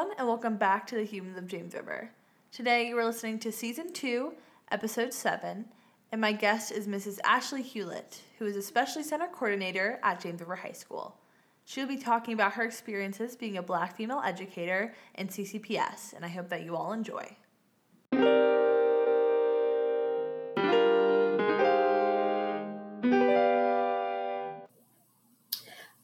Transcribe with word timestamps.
everyone, 0.00 0.18
and 0.18 0.28
welcome 0.28 0.56
back 0.56 0.86
to 0.86 0.94
the 0.94 1.04
Humans 1.04 1.36
of 1.36 1.46
James 1.46 1.74
River. 1.74 2.10
Today, 2.52 2.88
you 2.88 2.96
are 2.96 3.04
listening 3.04 3.38
to 3.40 3.52
Season 3.52 3.92
2, 3.92 4.32
Episode 4.70 5.12
7, 5.12 5.66
and 6.10 6.20
my 6.20 6.32
guest 6.32 6.72
is 6.72 6.86
Mrs. 6.86 7.18
Ashley 7.22 7.60
Hewlett, 7.60 8.22
who 8.38 8.46
is 8.46 8.56
a 8.56 8.62
Specialty 8.62 9.06
Center 9.06 9.26
Coordinator 9.26 10.00
at 10.02 10.20
James 10.20 10.40
River 10.40 10.56
High 10.56 10.72
School. 10.72 11.16
She'll 11.66 11.86
be 11.86 11.98
talking 11.98 12.32
about 12.32 12.54
her 12.54 12.62
experiences 12.62 13.36
being 13.36 13.58
a 13.58 13.62
black 13.62 13.94
female 13.94 14.22
educator 14.24 14.94
in 15.16 15.28
CCPS, 15.28 16.14
and 16.14 16.24
I 16.24 16.28
hope 16.28 16.48
that 16.48 16.64
you 16.64 16.76
all 16.76 16.94
enjoy. 16.94 17.36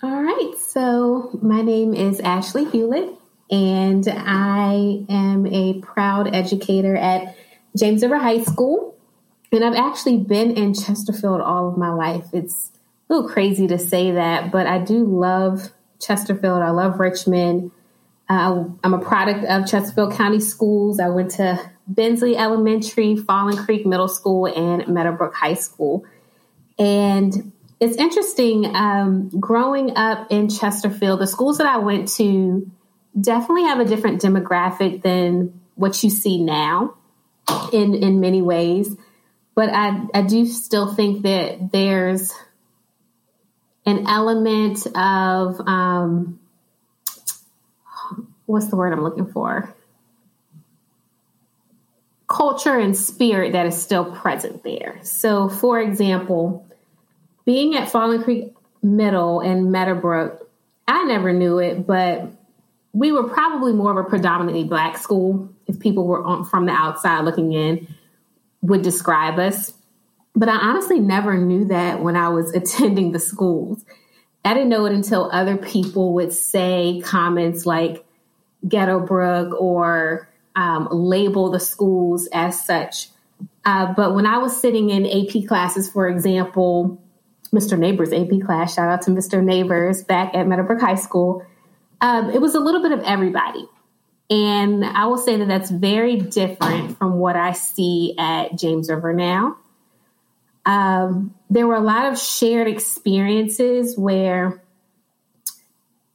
All 0.03 0.23
right, 0.23 0.53
so 0.59 1.39
my 1.41 1.63
name 1.63 1.95
is 1.95 2.21
Ashley 2.21 2.67
Hewlett, 2.67 3.15
and 3.51 4.07
I 4.09 5.05
am 5.09 5.47
a 5.47 5.81
proud 5.81 6.35
educator 6.35 6.97
at 6.97 7.37
James 7.77 8.03
River 8.03 8.19
High 8.19 8.43
School. 8.43 8.95
And 9.53 9.65
I've 9.65 9.77
actually 9.77 10.19
been 10.19 10.53
in 10.53 10.75
Chesterfield 10.75 11.41
all 11.41 11.69
of 11.69 11.79
my 11.79 11.91
life. 11.91 12.27
It's 12.33 12.73
a 13.09 13.15
little 13.15 13.29
crazy 13.29 13.69
to 13.69 13.79
say 13.79 14.13
that, 14.13 14.51
but 14.51 14.67
I 14.67 14.79
do 14.79 15.05
love 15.05 15.71
Chesterfield. 16.01 16.63
I 16.63 16.71
love 16.71 16.99
Richmond. 16.99 17.71
Uh, 18.29 18.65
I'm 18.83 18.95
a 18.95 18.99
product 18.99 19.45
of 19.45 19.67
Chesterfield 19.67 20.15
County 20.15 20.41
Schools. 20.41 20.99
I 20.99 21.09
went 21.09 21.31
to 21.33 21.61
Bensley 21.87 22.37
Elementary, 22.37 23.17
Falling 23.17 23.57
Creek 23.57 23.87
Middle 23.87 24.09
School, 24.09 24.47
and 24.47 24.89
Meadowbrook 24.89 25.35
High 25.35 25.55
School. 25.55 26.05
And 26.79 27.53
it's 27.79 27.97
interesting 27.97 28.75
um, 28.75 29.29
growing 29.29 29.97
up 29.97 30.27
in 30.31 30.49
Chesterfield, 30.49 31.21
the 31.21 31.27
schools 31.27 31.59
that 31.59 31.67
I 31.67 31.79
went 31.79 32.09
to 32.15 32.69
definitely 33.19 33.65
have 33.65 33.81
a 33.81 33.85
different 33.85 34.21
demographic 34.21 35.03
than 35.03 35.61
what 35.75 36.03
you 36.03 36.11
see 36.11 36.43
now 36.43 36.95
in, 37.73 37.95
in 37.95 38.21
many 38.21 38.43
ways. 38.43 38.95
But 39.55 39.71
I, 39.71 40.03
I 40.13 40.23
do 40.23 40.47
still 40.47 40.95
think 40.95 41.23
that 41.23 41.73
there's 41.73 42.33
an 43.87 44.07
element 44.07 44.87
of 44.95 45.61
um, 45.67 46.41
what's 48.45 48.69
the 48.69 48.77
word 48.77 48.93
I'm 48.93 49.03
looking 49.03 49.27
for? 49.33 49.75
Culture 52.27 52.79
and 52.79 52.97
spirit 52.97 53.53
that 53.53 53.67
is 53.67 53.81
still 53.81 54.17
present 54.17 54.65
there. 54.65 54.99
So, 55.03 55.49
for 55.49 55.81
example, 55.81 56.67
being 57.45 57.77
at 57.77 57.89
Falling 57.89 58.25
Creek 58.25 58.53
Middle 58.83 59.41
and 59.41 59.71
Meadowbrook, 59.71 60.51
I 60.89 61.05
never 61.05 61.33
knew 61.33 61.59
it, 61.59 61.87
but 61.87 62.33
we 62.97 63.13
were 63.13 63.29
probably 63.29 63.73
more 63.73 63.91
of 63.91 64.07
a 64.07 64.09
predominantly 64.09 64.65
black 64.65 64.97
school 64.97 65.49
if 65.67 65.79
people 65.79 66.07
were 66.07 66.25
on, 66.25 66.45
from 66.45 66.67
the 66.67 66.73
outside 66.73 67.25
looking 67.25 67.53
in 67.53 67.87
would 68.63 68.83
describe 68.83 69.39
us 69.39 69.75
but 70.37 70.51
I 70.51 70.57
honestly 70.57 71.01
never 71.01 71.39
knew 71.39 71.65
that 71.65 72.03
when 72.03 72.15
I 72.15 72.29
was 72.29 72.53
attending 72.55 73.11
the 73.13 73.19
schools. 73.19 73.85
I 74.45 74.55
didn't 74.55 74.69
know 74.69 74.85
it 74.85 74.93
until 74.93 75.29
other 75.33 75.57
people 75.57 76.15
would 76.15 76.33
say 76.33 77.03
comments 77.05 77.67
like 77.67 78.05
Ghetto 78.69 79.01
Brook 79.01 79.61
or 79.61 80.29
um, 80.55 80.89
label 80.93 81.51
the 81.51 81.59
schools 81.59 82.29
as 82.33 82.65
such. 82.65 83.09
Uh, 83.65 83.93
but 83.95 84.15
when 84.15 84.27
I 84.27 84.39
was 84.39 84.59
sitting 84.61 84.91
in 84.91 85.05
AP 85.05 85.49
classes, 85.49 85.91
for 85.91 86.09
example, 86.09 87.03
Mr. 87.53 87.77
Neighbors 87.77 88.13
AP 88.13 88.41
class, 88.45 88.75
shout 88.75 88.89
out 88.89 89.03
to 89.03 89.11
Mr. 89.11 89.43
Neighbors 89.43 90.05
back 90.05 90.35
at 90.35 90.47
Meadowbrook 90.47 90.81
High 90.81 90.95
School, 90.95 91.45
um, 92.01 92.31
it 92.31 92.41
was 92.41 92.55
a 92.55 92.61
little 92.61 92.83
bit 92.83 92.93
of 92.93 93.01
everybody. 93.01 93.67
And 94.29 94.85
I 94.85 95.07
will 95.07 95.19
say 95.19 95.37
that 95.37 95.49
that's 95.49 95.71
very 95.71 96.17
different 96.17 96.99
from 96.99 97.15
what 97.19 97.37
I 97.37 97.53
see 97.53 98.15
at 98.19 98.59
James 98.59 98.91
River 98.91 99.13
now. 99.13 99.57
Um, 100.65 101.35
there 101.49 101.67
were 101.67 101.77
a 101.77 101.81
lot 101.81 102.13
of 102.13 102.19
shared 102.19 102.67
experiences 102.67 103.97
where 103.97 104.61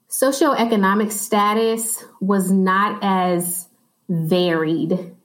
socioeconomic 0.10 1.12
status 1.12 2.04
was 2.20 2.52
not 2.52 3.00
as 3.02 3.70
varied 4.10 5.16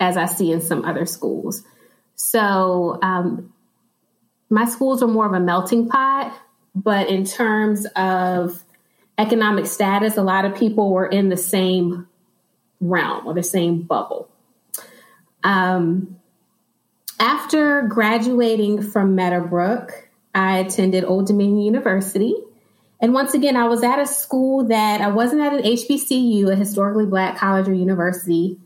as 0.00 0.16
I 0.16 0.26
see 0.26 0.50
in 0.50 0.60
some 0.60 0.84
other 0.84 1.06
schools. 1.06 1.62
So 2.16 2.98
um, 3.02 3.52
my 4.48 4.64
schools 4.64 5.00
are 5.02 5.06
more 5.06 5.26
of 5.26 5.32
a 5.32 5.40
melting 5.40 5.88
pot, 5.88 6.36
but 6.74 7.08
in 7.08 7.24
terms 7.24 7.86
of 7.94 8.60
economic 9.20 9.66
status, 9.66 10.16
a 10.16 10.22
lot 10.22 10.44
of 10.44 10.56
people 10.56 10.90
were 10.90 11.06
in 11.06 11.28
the 11.28 11.36
same 11.36 12.08
realm 12.80 13.26
or 13.26 13.34
the 13.34 13.42
same 13.42 13.82
bubble. 13.82 14.28
Um, 15.44 16.16
after 17.18 17.82
graduating 17.82 18.82
from 18.82 19.14
Meadowbrook, 19.14 20.08
I 20.34 20.58
attended 20.58 21.04
Old 21.04 21.26
Dominion 21.26 21.60
University. 21.60 22.34
And 22.98 23.12
once 23.12 23.34
again, 23.34 23.56
I 23.56 23.66
was 23.66 23.82
at 23.82 23.98
a 23.98 24.06
school 24.06 24.64
that 24.68 25.02
I 25.02 25.08
wasn't 25.08 25.42
at 25.42 25.52
an 25.52 25.62
HBCU, 25.62 26.50
a 26.50 26.56
historically 26.56 27.06
black 27.06 27.36
college 27.36 27.68
or 27.68 27.74
university. 27.74 28.58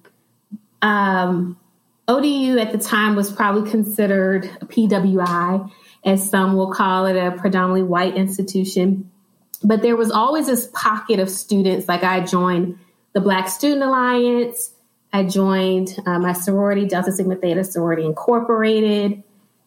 Um, 0.83 1.59
ODU 2.07 2.59
at 2.59 2.71
the 2.71 2.79
time 2.79 3.17
was 3.17 3.33
probably 3.33 3.71
considered 3.71 4.45
a 4.61 4.67
PWI, 4.67 5.71
as 6.05 6.29
some 6.29 6.57
will 6.57 6.73
call 6.73 7.07
it, 7.07 7.17
a 7.17 7.33
predominantly 7.33 7.83
white 7.83 8.17
institution. 8.17 9.11
But 9.65 9.83
there 9.83 9.97
was 9.97 10.11
always 10.11 10.47
this 10.47 10.71
pocket 10.75 11.19
of 11.19 11.31
students, 11.31 11.89
like 11.89 12.05
I 12.05 12.21
joined 12.21 12.79
the 13.15 13.21
Black 13.21 13.49
Student 13.49 13.83
Alliance, 13.83 14.75
I 15.15 15.23
joined 15.23 15.97
uh, 16.07 16.19
my 16.19 16.33
sorority, 16.33 16.87
Delta 16.87 17.13
Sigma 17.13 17.37
Theta 17.37 17.63
Sorority 17.63 18.05
Incorporated. 18.05 19.23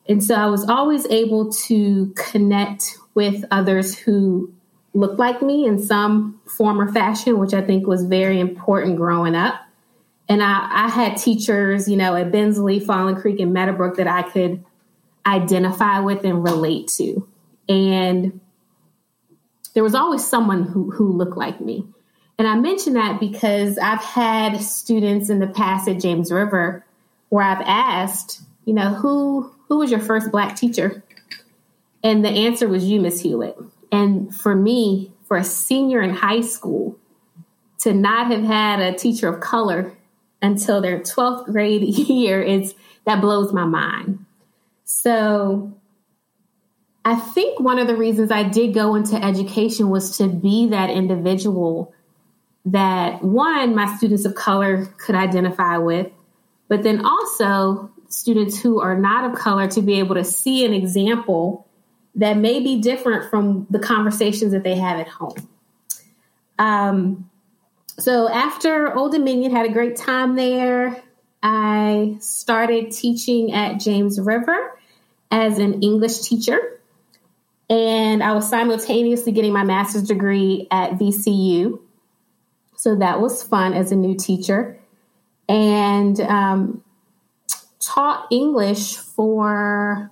And 0.09 0.21
so 0.21 0.35
I 0.35 0.47
was 0.47 0.67
always 0.67 1.07
able 1.07 1.53
to 1.53 2.13
connect 2.17 2.97
with 3.15 3.45
others 3.49 3.97
who 3.97 4.53
looked 4.93 5.19
like 5.19 5.41
me 5.41 5.65
in 5.65 5.81
some 5.81 6.41
form 6.45 6.81
or 6.81 6.91
fashion, 6.91 7.39
which 7.39 7.53
I 7.53 7.61
think 7.61 7.87
was 7.87 8.03
very 8.03 8.41
important 8.41 8.97
growing 8.97 9.35
up. 9.35 9.55
And 10.27 10.43
I, 10.43 10.67
I 10.69 10.89
had 10.89 11.15
teachers, 11.15 11.87
you 11.87 11.95
know, 11.95 12.13
at 12.13 12.29
Bensley, 12.29 12.81
Falling 12.81 13.15
Creek, 13.15 13.39
and 13.39 13.53
Meadowbrook 13.53 13.95
that 13.95 14.07
I 14.07 14.23
could 14.23 14.65
identify 15.25 15.99
with 16.01 16.25
and 16.25 16.43
relate 16.43 16.89
to. 16.97 17.25
And 17.69 18.41
there 19.77 19.83
was 19.83 19.93
always 19.93 20.25
someone 20.25 20.63
who, 20.63 20.89
who 20.89 21.13
looked 21.13 21.37
like 21.37 21.61
me. 21.61 21.85
And 22.39 22.47
I 22.47 22.55
mention 22.55 22.93
that 22.93 23.19
because 23.19 23.77
I've 23.77 24.03
had 24.03 24.59
students 24.59 25.29
in 25.29 25.37
the 25.37 25.45
past 25.45 25.87
at 25.87 25.99
James 25.99 26.31
River 26.31 26.83
where 27.29 27.43
I've 27.43 27.61
asked, 27.61 28.41
you 28.65 28.73
know, 28.73 28.95
who 28.95 29.53
who 29.67 29.77
was 29.77 29.91
your 29.91 29.99
first 29.99 30.31
black 30.31 30.55
teacher? 30.55 31.03
And 32.03 32.25
the 32.25 32.29
answer 32.29 32.67
was 32.67 32.85
you, 32.85 32.99
Miss 32.99 33.21
Hewlett. 33.21 33.55
And 33.91 34.35
for 34.35 34.55
me, 34.55 35.11
for 35.27 35.37
a 35.37 35.43
senior 35.43 36.01
in 36.01 36.09
high 36.09 36.41
school, 36.41 36.97
to 37.81 37.93
not 37.93 38.31
have 38.31 38.45
had 38.45 38.79
a 38.79 38.97
teacher 38.97 39.27
of 39.27 39.41
color 39.41 39.95
until 40.41 40.81
their 40.81 41.01
12th 41.01 41.51
grade 41.51 41.83
year 41.83 42.41
is 42.41 42.73
that 43.05 43.21
blows 43.21 43.53
my 43.53 43.65
mind. 43.65 44.25
So 44.85 45.71
I 47.07 47.15
think 47.15 47.61
one 47.61 47.79
of 47.79 47.87
the 47.87 47.95
reasons 47.95 48.31
I 48.31 48.43
did 48.43 48.73
go 48.73 48.95
into 48.95 49.15
education 49.15 49.89
was 49.89 50.17
to 50.17 50.27
be 50.27 50.67
that 50.67 50.89
individual 50.89 51.93
that 52.65 53.23
one, 53.23 53.73
my 53.75 53.95
students 53.95 54.25
of 54.25 54.35
color 54.35 54.87
could 54.97 55.15
identify 55.15 55.77
with, 55.77 56.11
but 56.67 56.83
then 56.83 57.05
also 57.05 57.89
students 58.09 58.61
who 58.61 58.81
are 58.81 58.99
not 58.99 59.23
of 59.23 59.37
color 59.39 59.69
to 59.69 59.81
be 59.81 59.99
able 59.99 60.15
to 60.15 60.25
see 60.25 60.65
an 60.65 60.73
example 60.73 61.65
that 62.15 62.35
may 62.35 62.59
be 62.59 62.81
different 62.81 63.29
from 63.29 63.67
the 63.69 63.79
conversations 63.79 64.51
that 64.51 64.65
they 64.65 64.75
have 64.75 64.99
at 64.99 65.07
home. 65.07 65.47
Um, 66.59 67.29
so 67.97 68.27
after 68.29 68.93
Old 68.93 69.13
Dominion, 69.13 69.55
had 69.55 69.65
a 69.65 69.71
great 69.71 69.95
time 69.95 70.35
there. 70.35 71.01
I 71.41 72.17
started 72.19 72.91
teaching 72.91 73.53
at 73.53 73.79
James 73.79 74.19
River 74.19 74.77
as 75.31 75.57
an 75.57 75.81
English 75.81 76.19
teacher, 76.19 76.76
and 77.69 78.23
I 78.23 78.33
was 78.33 78.49
simultaneously 78.49 79.31
getting 79.31 79.53
my 79.53 79.63
master's 79.63 80.03
degree 80.03 80.67
at 80.71 80.91
VCU. 80.93 81.79
So 82.75 82.95
that 82.95 83.19
was 83.19 83.43
fun 83.43 83.73
as 83.73 83.91
a 83.91 83.95
new 83.95 84.15
teacher. 84.15 84.79
And 85.49 86.19
um, 86.21 86.83
taught 87.79 88.27
English 88.31 88.97
for 88.97 90.11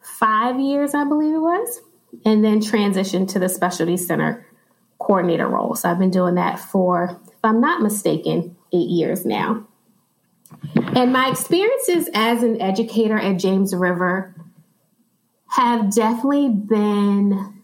five 0.00 0.58
years, 0.58 0.94
I 0.94 1.04
believe 1.04 1.34
it 1.34 1.40
was, 1.40 1.80
and 2.24 2.44
then 2.44 2.60
transitioned 2.60 3.28
to 3.32 3.38
the 3.38 3.48
specialty 3.48 3.96
center 3.96 4.46
coordinator 4.98 5.48
role. 5.48 5.74
So 5.74 5.90
I've 5.90 5.98
been 5.98 6.10
doing 6.10 6.36
that 6.36 6.58
for, 6.58 7.20
if 7.26 7.38
I'm 7.44 7.60
not 7.60 7.82
mistaken, 7.82 8.56
eight 8.72 8.88
years 8.88 9.26
now. 9.26 9.66
And 10.94 11.12
my 11.12 11.28
experiences 11.28 12.08
as 12.14 12.42
an 12.42 12.60
educator 12.60 13.18
at 13.18 13.38
James 13.38 13.74
River 13.74 14.31
have 15.52 15.94
definitely 15.94 16.48
been 16.48 17.62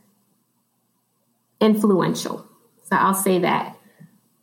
influential. 1.58 2.46
So 2.84 2.96
I'll 2.96 3.14
say 3.14 3.38
that. 3.40 3.76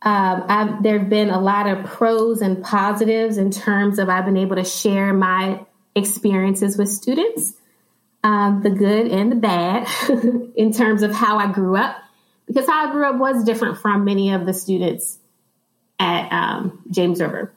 Um, 0.02 0.80
there 0.82 0.98
have 0.98 1.08
been 1.08 1.30
a 1.30 1.40
lot 1.40 1.68
of 1.68 1.84
pros 1.84 2.40
and 2.40 2.62
positives 2.62 3.38
in 3.38 3.50
terms 3.50 3.98
of 3.98 4.08
I've 4.08 4.24
been 4.24 4.36
able 4.36 4.56
to 4.56 4.64
share 4.64 5.12
my 5.12 5.64
experiences 5.94 6.76
with 6.76 6.88
students, 6.88 7.54
um, 8.24 8.62
the 8.62 8.70
good 8.70 9.06
and 9.12 9.30
the 9.30 9.36
bad, 9.36 9.88
in 10.56 10.72
terms 10.72 11.02
of 11.02 11.12
how 11.12 11.38
I 11.38 11.50
grew 11.50 11.76
up, 11.76 11.96
because 12.46 12.66
how 12.66 12.88
I 12.88 12.92
grew 12.92 13.08
up 13.08 13.16
was 13.16 13.44
different 13.44 13.78
from 13.78 14.04
many 14.04 14.32
of 14.32 14.44
the 14.44 14.52
students 14.52 15.18
at 16.00 16.32
um, 16.32 16.82
James 16.90 17.20
River. 17.20 17.52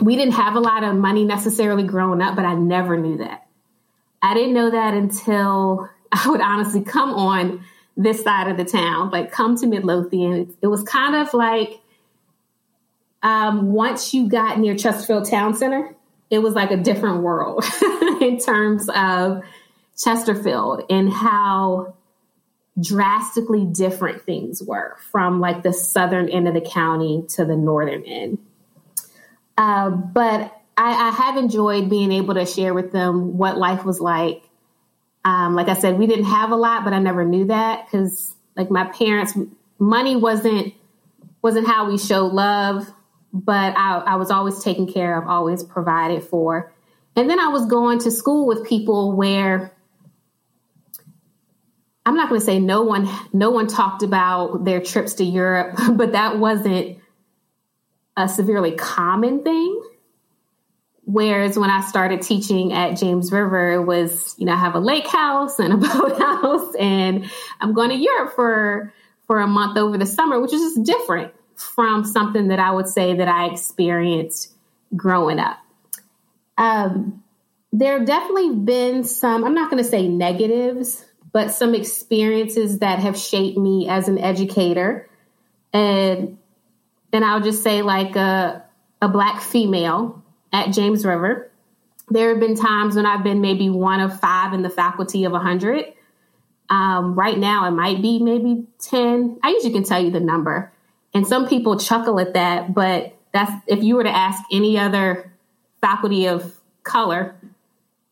We 0.00 0.16
didn't 0.16 0.34
have 0.34 0.54
a 0.54 0.60
lot 0.60 0.84
of 0.84 0.94
money 0.94 1.24
necessarily 1.24 1.82
growing 1.82 2.20
up, 2.20 2.36
but 2.36 2.44
I 2.44 2.54
never 2.54 2.98
knew 2.98 3.18
that. 3.18 3.43
I 4.24 4.32
didn't 4.32 4.54
know 4.54 4.70
that 4.70 4.94
until 4.94 5.88
I 6.12 6.28
would 6.28 6.40
honestly 6.40 6.82
come 6.82 7.10
on 7.10 7.64
this 7.96 8.22
side 8.22 8.50
of 8.50 8.56
the 8.56 8.64
town, 8.64 9.10
like 9.10 9.30
come 9.30 9.56
to 9.58 9.66
Midlothian. 9.66 10.56
It 10.62 10.66
was 10.66 10.82
kind 10.82 11.14
of 11.14 11.32
like 11.34 11.80
um, 13.22 13.72
once 13.72 14.12
you 14.12 14.28
got 14.28 14.58
near 14.58 14.74
Chesterfield 14.74 15.28
Town 15.28 15.54
Center, 15.54 15.94
it 16.30 16.38
was 16.38 16.54
like 16.54 16.70
a 16.70 16.76
different 16.76 17.22
world 17.22 17.64
in 18.20 18.38
terms 18.38 18.88
of 18.94 19.42
Chesterfield 19.96 20.82
and 20.90 21.12
how 21.12 21.94
drastically 22.80 23.64
different 23.64 24.22
things 24.22 24.62
were 24.62 24.96
from 25.12 25.40
like 25.40 25.62
the 25.62 25.72
southern 25.72 26.28
end 26.28 26.48
of 26.48 26.54
the 26.54 26.60
county 26.60 27.24
to 27.28 27.44
the 27.44 27.56
northern 27.56 28.02
end. 28.04 28.38
Uh, 29.56 29.90
but 29.90 30.60
I, 30.76 31.08
I, 31.08 31.10
have 31.10 31.36
enjoyed 31.36 31.88
being 31.88 32.10
able 32.10 32.34
to 32.34 32.46
share 32.46 32.74
with 32.74 32.90
them 32.90 33.38
what 33.38 33.56
life 33.56 33.84
was 33.84 34.00
like 34.00 34.42
um, 35.24 35.54
like 35.54 35.68
I 35.68 35.74
said, 35.74 35.98
we 35.98 36.06
didn't 36.06 36.26
have 36.26 36.50
a 36.50 36.56
lot, 36.56 36.84
but 36.84 36.92
I 36.92 36.98
never 36.98 37.24
knew 37.24 37.46
that 37.46 37.86
because 37.86 38.34
like 38.56 38.70
my 38.70 38.84
parents, 38.84 39.36
money 39.78 40.16
wasn't 40.16 40.74
wasn't 41.42 41.66
how 41.66 41.90
we 41.90 41.98
showed 41.98 42.32
love, 42.32 42.90
but 43.32 43.76
I, 43.76 43.98
I 43.98 44.16
was 44.16 44.30
always 44.30 44.62
taken 44.62 44.90
care 44.90 45.18
of, 45.18 45.28
always 45.28 45.62
provided 45.62 46.22
for. 46.24 46.72
And 47.16 47.28
then 47.28 47.38
I 47.38 47.48
was 47.48 47.66
going 47.66 48.00
to 48.00 48.10
school 48.10 48.46
with 48.46 48.66
people 48.66 49.12
where 49.12 49.72
I'm 52.06 52.16
not 52.16 52.28
going 52.28 52.40
to 52.40 52.44
say 52.44 52.58
no 52.58 52.82
one 52.82 53.08
no 53.32 53.50
one 53.50 53.66
talked 53.66 54.02
about 54.02 54.64
their 54.64 54.80
trips 54.80 55.14
to 55.14 55.24
Europe, 55.24 55.78
but 55.92 56.12
that 56.12 56.38
wasn't 56.38 56.98
a 58.16 58.28
severely 58.28 58.72
common 58.72 59.42
thing. 59.42 59.73
Whereas 61.06 61.58
when 61.58 61.68
I 61.68 61.82
started 61.82 62.22
teaching 62.22 62.72
at 62.72 62.96
James 62.96 63.30
River, 63.30 63.72
it 63.72 63.84
was, 63.84 64.34
you 64.38 64.46
know, 64.46 64.52
I 64.52 64.56
have 64.56 64.74
a 64.74 64.80
lake 64.80 65.06
house 65.06 65.58
and 65.58 65.74
a 65.74 65.76
boathouse 65.76 66.74
and 66.76 67.30
I'm 67.60 67.74
going 67.74 67.90
to 67.90 67.96
Europe 67.96 68.34
for 68.34 68.92
for 69.26 69.40
a 69.40 69.46
month 69.46 69.78
over 69.78 69.96
the 69.96 70.06
summer, 70.06 70.40
which 70.40 70.52
is 70.52 70.74
just 70.74 70.84
different 70.84 71.32
from 71.56 72.04
something 72.04 72.48
that 72.48 72.58
I 72.58 72.70
would 72.70 72.88
say 72.88 73.14
that 73.16 73.28
I 73.28 73.46
experienced 73.46 74.52
growing 74.94 75.38
up. 75.38 75.58
Um, 76.58 77.22
there 77.72 77.98
have 77.98 78.06
definitely 78.06 78.54
been 78.54 79.04
some, 79.04 79.44
I'm 79.44 79.54
not 79.54 79.70
going 79.70 79.82
to 79.82 79.88
say 79.88 80.08
negatives, 80.08 81.04
but 81.32 81.50
some 81.50 81.74
experiences 81.74 82.78
that 82.78 83.00
have 83.00 83.18
shaped 83.18 83.58
me 83.58 83.88
as 83.88 84.08
an 84.08 84.18
educator. 84.18 85.08
And 85.72 86.38
and 87.12 87.24
I'll 87.24 87.40
just 87.40 87.62
say 87.62 87.82
like 87.82 88.16
a, 88.16 88.64
a 89.00 89.08
black 89.08 89.40
female 89.40 90.23
at 90.54 90.72
James 90.72 91.04
River. 91.04 91.50
There 92.10 92.28
have 92.28 92.38
been 92.38 92.54
times 92.54 92.94
when 92.94 93.06
I've 93.06 93.24
been 93.24 93.40
maybe 93.40 93.68
one 93.68 93.98
of 93.98 94.20
five 94.20 94.52
in 94.52 94.62
the 94.62 94.70
faculty 94.70 95.24
of 95.24 95.32
100. 95.32 95.92
Um, 96.70 97.16
right 97.16 97.36
now, 97.36 97.66
it 97.66 97.72
might 97.72 98.00
be 98.00 98.20
maybe 98.20 98.68
10. 98.78 99.40
I 99.42 99.50
usually 99.50 99.72
can 99.72 99.82
tell 99.82 100.02
you 100.02 100.12
the 100.12 100.20
number. 100.20 100.72
And 101.12 101.26
some 101.26 101.48
people 101.48 101.78
chuckle 101.78 102.20
at 102.20 102.34
that, 102.34 102.72
but 102.72 103.16
that's 103.32 103.50
if 103.66 103.82
you 103.82 103.96
were 103.96 104.04
to 104.04 104.16
ask 104.16 104.40
any 104.52 104.78
other 104.78 105.32
faculty 105.80 106.28
of 106.28 106.54
color 106.84 107.34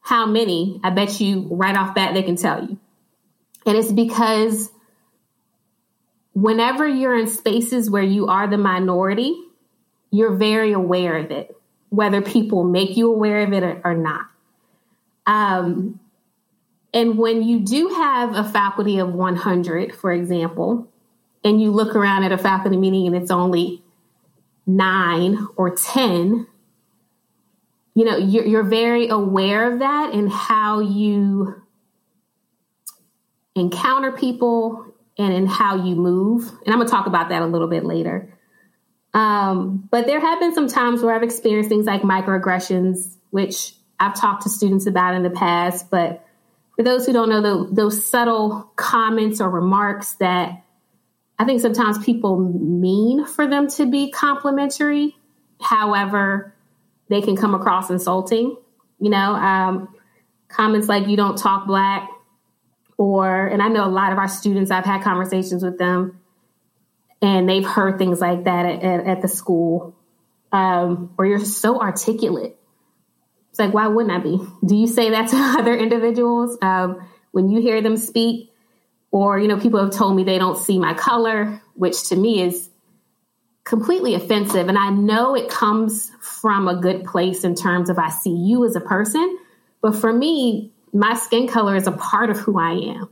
how 0.01 0.27
many, 0.27 0.81
I 0.83 0.91
bet 0.91 1.21
you 1.21 1.47
right 1.49 1.77
off 1.77 1.95
bat 1.95 2.13
they 2.13 2.25
can 2.25 2.35
tell 2.35 2.65
you. 2.65 2.77
And 3.65 3.77
it's 3.77 3.93
because 3.93 4.69
whenever 6.33 6.89
you're 6.89 7.17
in 7.17 7.29
spaces 7.29 7.89
where 7.89 8.03
you 8.03 8.27
are 8.27 8.49
the 8.49 8.59
minority, 8.59 9.41
you're 10.11 10.35
very 10.35 10.73
aware 10.73 11.19
of 11.19 11.31
it 11.31 11.57
whether 11.93 12.23
people 12.23 12.65
make 12.65 12.97
you 12.97 13.13
aware 13.13 13.43
of 13.43 13.53
it 13.53 13.63
or, 13.85 13.95
not. 13.95 14.23
Um, 15.27 16.01
and 16.95 17.19
when 17.19 17.43
you 17.43 17.61
do 17.61 17.89
have 17.89 18.35
a 18.35 18.45
faculty 18.45 18.99
of 18.99 19.13
100, 19.13 19.95
for 19.95 20.11
example, 20.11 20.89
and 21.45 21.61
you 21.61 21.71
look 21.71 21.95
around 21.95 22.25
at 22.25 22.33
a 22.33 22.39
faculty 22.39 22.79
meeting 22.79 23.07
and 23.07 23.15
it's 23.15 23.31
only 23.31 23.83
nine 24.67 25.47
or 25.57 25.77
10, 25.77 26.47
you 27.95 28.05
know, 28.07 28.17
you're, 28.17 28.47
you're 28.47 28.63
very 28.63 29.09
aware 29.09 29.71
of 29.71 29.81
that 29.81 30.15
and 30.15 30.33
how 30.33 30.81
you 30.81 31.63
encounter 33.55 34.13
people 34.13 34.87
and 35.19 35.35
in 35.35 35.47
how 35.47 35.77
you 35.77 35.95
move. 35.95 36.49
And 36.65 36.73
I'm 36.73 36.77
going 36.77 36.87
to 36.87 36.91
talk 36.91 37.07
about 37.07 37.29
that 37.29 37.43
a 37.43 37.47
little 37.47 37.69
bit 37.69 37.85
later. 37.85 38.33
Um, 39.15 39.89
but 39.91 40.07
there 40.07 40.21
have 40.21 40.41
been 40.41 40.55
some 40.55 40.69
times 40.69 41.03
where 41.03 41.15
I've 41.15 41.23
experienced 41.23 41.69
things 41.69 41.87
like 41.87 42.03
microaggressions, 42.03 43.17
which 43.31 43.75
I've 44.01 44.15
talked 44.15 44.45
to 44.45 44.49
students 44.49 44.87
about 44.87 45.15
in 45.15 45.23
the 45.23 45.31
past. 45.31 45.91
But 45.91 46.27
for 46.77 46.83
those 46.83 47.07
who 47.07 47.13
don't 47.13 47.29
know, 47.29 47.43
the, 47.43 47.75
those 47.75 48.09
subtle 48.09 48.73
comments 48.77 49.41
or 49.41 49.51
remarks 49.51 50.15
that 50.15 50.63
I 51.39 51.45
think 51.45 51.61
sometimes 51.61 52.03
people 52.05 52.39
mean 52.39 53.27
for 53.27 53.47
them 53.47 53.69
to 53.71 53.87
be 53.87 54.11
complimentary. 54.11 55.17
However, 55.61 56.55
they 57.09 57.21
can 57.21 57.37
come 57.37 57.55
across 57.55 57.91
insulting. 57.91 58.57
You 59.01 59.11
know, 59.11 59.35
um, 59.35 59.95
comments 60.49 60.89
like 60.89 61.09
"you 61.09 61.17
don't 61.17 61.37
talk 61.37 61.67
black," 61.67 62.09
or 62.97 63.47
and 63.47 63.61
I 63.61 63.69
know 63.69 63.85
a 63.85 63.91
lot 63.91 64.13
of 64.13 64.19
our 64.19 64.29
students. 64.29 64.71
I've 64.71 64.85
had 64.85 65.03
conversations 65.03 65.65
with 65.65 65.79
them 65.79 66.22
and 67.23 67.49
they've 67.49 67.65
heard 67.65 67.99
things 67.99 68.21
like 68.21 68.45
that 68.45 68.67
at, 68.67 68.83
at, 68.83 69.07
at 69.07 69.23
the 69.23 69.29
school 69.29 69.95
um, 70.53 71.15
or 71.17 71.25
you're 71.25 71.45
so 71.45 71.81
articulate. 71.81 72.57
It's 73.51 73.59
like 73.59 73.73
why 73.73 73.87
wouldn't 73.87 74.13
i 74.13 74.19
be? 74.19 74.41
Do 74.65 74.77
you 74.77 74.87
say 74.87 75.11
that 75.11 75.29
to 75.29 75.37
other 75.59 75.75
individuals 75.75 76.59
um, 76.61 77.07
when 77.31 77.49
you 77.49 77.61
hear 77.61 77.81
them 77.81 77.97
speak? 77.97 78.51
Or 79.11 79.39
you 79.39 79.47
know 79.47 79.59
people 79.59 79.81
have 79.81 79.93
told 79.93 80.17
me 80.17 80.25
they 80.25 80.39
don't 80.39 80.59
see 80.59 80.79
my 80.79 80.95
color 80.95 81.61
which 81.75 82.09
to 82.09 82.17
me 82.17 82.43
is 82.43 82.69
completely 83.65 84.15
offensive. 84.15 84.69
And 84.69 84.79
i 84.79 84.91
know 84.91 85.37
it 85.37 85.49
comes 85.49 86.11
from 86.21 86.67
a 86.67 86.77
good 86.77 87.05
place 87.05 87.45
in 87.45 87.55
terms 87.55 87.91
of 87.91 87.99
i 87.99 88.09
see 88.09 88.35
you 88.35 88.65
as 88.65 88.75
a 88.75 88.81
person 88.81 89.39
but 89.83 89.95
for 89.95 90.13
me 90.13 90.73
my 90.93 91.15
skin 91.15 91.47
color 91.47 91.77
is 91.77 91.87
a 91.87 91.93
part 91.93 92.31
of 92.31 92.39
who 92.39 92.59
i 92.59 92.73
am. 92.73 93.09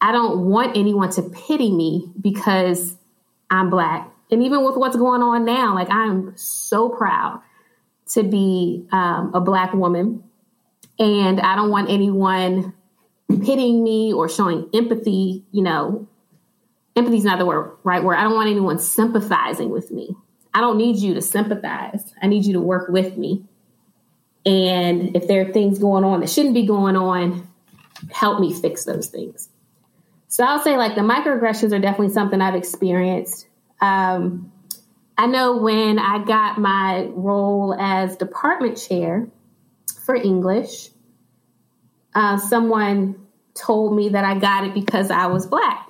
I 0.00 0.12
don't 0.12 0.46
want 0.46 0.76
anyone 0.76 1.10
to 1.12 1.22
pity 1.22 1.72
me 1.72 2.10
because 2.20 2.97
I'm 3.50 3.70
black. 3.70 4.10
And 4.30 4.42
even 4.42 4.64
with 4.64 4.76
what's 4.76 4.96
going 4.96 5.22
on 5.22 5.44
now, 5.44 5.74
like 5.74 5.90
I'm 5.90 6.36
so 6.36 6.88
proud 6.88 7.42
to 8.12 8.22
be 8.22 8.86
um, 8.92 9.32
a 9.34 9.40
black 9.40 9.72
woman. 9.72 10.24
And 10.98 11.40
I 11.40 11.56
don't 11.56 11.70
want 11.70 11.90
anyone 11.90 12.74
pitying 13.28 13.82
me 13.84 14.12
or 14.12 14.28
showing 14.28 14.68
empathy, 14.74 15.44
you 15.52 15.62
know, 15.62 16.08
empathy 16.96 17.18
is 17.18 17.24
not 17.24 17.38
the 17.38 17.46
word, 17.46 17.76
right 17.84 18.02
word. 18.02 18.16
I 18.16 18.22
don't 18.22 18.34
want 18.34 18.50
anyone 18.50 18.78
sympathizing 18.78 19.70
with 19.70 19.90
me. 19.90 20.14
I 20.52 20.60
don't 20.60 20.76
need 20.76 20.96
you 20.96 21.14
to 21.14 21.22
sympathize. 21.22 22.12
I 22.20 22.26
need 22.26 22.44
you 22.44 22.54
to 22.54 22.60
work 22.60 22.88
with 22.88 23.16
me. 23.16 23.44
And 24.44 25.14
if 25.14 25.28
there 25.28 25.42
are 25.42 25.52
things 25.52 25.78
going 25.78 26.04
on 26.04 26.20
that 26.20 26.30
shouldn't 26.30 26.54
be 26.54 26.66
going 26.66 26.96
on, 26.96 27.46
help 28.10 28.40
me 28.40 28.52
fix 28.52 28.84
those 28.84 29.08
things. 29.08 29.48
So 30.28 30.44
I'll 30.44 30.62
say 30.62 30.76
like 30.76 30.94
the 30.94 31.00
microaggressions 31.00 31.72
are 31.72 31.78
definitely 31.78 32.12
something 32.12 32.40
I've 32.40 32.54
experienced. 32.54 33.46
Um, 33.80 34.52
I 35.16 35.26
know 35.26 35.56
when 35.56 35.98
I 35.98 36.24
got 36.24 36.58
my 36.58 37.06
role 37.14 37.74
as 37.74 38.16
department 38.16 38.76
chair 38.76 39.26
for 40.04 40.14
English, 40.14 40.90
uh, 42.14 42.36
someone 42.36 43.26
told 43.54 43.96
me 43.96 44.10
that 44.10 44.24
I 44.24 44.38
got 44.38 44.64
it 44.64 44.74
because 44.74 45.10
I 45.10 45.26
was 45.26 45.46
black, 45.46 45.88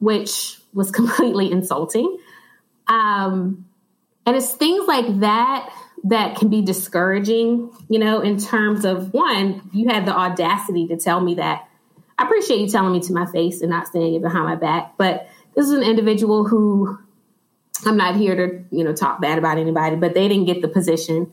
which 0.00 0.58
was 0.74 0.90
completely 0.92 1.50
insulting. 1.50 2.18
Um, 2.88 3.66
and 4.26 4.36
it's 4.36 4.52
things 4.52 4.86
like 4.86 5.20
that 5.20 5.72
that 6.04 6.36
can 6.36 6.48
be 6.48 6.62
discouraging, 6.62 7.70
you 7.88 8.00
know, 8.00 8.20
in 8.20 8.38
terms 8.38 8.84
of 8.84 9.14
one, 9.14 9.70
you 9.72 9.88
had 9.88 10.04
the 10.04 10.12
audacity 10.12 10.88
to 10.88 10.96
tell 10.96 11.20
me 11.20 11.36
that 11.36 11.68
I 12.18 12.24
appreciate 12.24 12.60
you 12.60 12.68
telling 12.68 12.92
me 12.92 13.00
to 13.00 13.12
my 13.12 13.26
face 13.26 13.60
and 13.62 13.70
not 13.70 13.88
saying 13.88 14.14
it 14.14 14.22
behind 14.22 14.44
my 14.44 14.56
back. 14.56 14.94
But 14.96 15.28
this 15.54 15.66
is 15.66 15.72
an 15.72 15.82
individual 15.82 16.44
who 16.44 16.98
I'm 17.84 17.96
not 17.96 18.16
here 18.16 18.34
to, 18.34 18.64
you 18.76 18.84
know, 18.84 18.92
talk 18.92 19.20
bad 19.20 19.38
about 19.38 19.58
anybody, 19.58 19.96
but 19.96 20.14
they 20.14 20.28
didn't 20.28 20.46
get 20.46 20.62
the 20.62 20.68
position. 20.68 21.32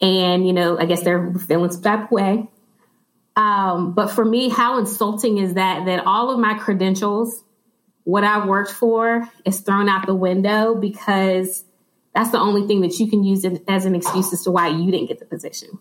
And, 0.00 0.46
you 0.46 0.52
know, 0.52 0.78
I 0.78 0.86
guess 0.86 1.02
they're 1.02 1.32
feeling 1.34 1.70
some 1.70 1.82
type 1.82 2.04
of 2.04 2.10
way. 2.10 2.48
Um, 3.34 3.92
but 3.92 4.08
for 4.08 4.24
me, 4.24 4.48
how 4.48 4.78
insulting 4.78 5.38
is 5.38 5.54
that? 5.54 5.86
That 5.86 6.06
all 6.06 6.30
of 6.30 6.38
my 6.38 6.54
credentials 6.54 7.42
what 8.06 8.22
I 8.22 8.46
worked 8.46 8.70
for 8.70 9.28
is 9.44 9.60
thrown 9.60 9.88
out 9.88 10.06
the 10.06 10.14
window 10.14 10.76
because 10.76 11.64
that's 12.14 12.30
the 12.30 12.38
only 12.38 12.64
thing 12.68 12.82
that 12.82 12.96
you 13.00 13.10
can 13.10 13.24
use 13.24 13.44
as 13.66 13.84
an 13.84 13.96
excuse 13.96 14.32
as 14.32 14.44
to 14.44 14.52
why 14.52 14.68
you 14.68 14.92
didn't 14.92 15.08
get 15.08 15.18
the 15.18 15.24
position. 15.24 15.80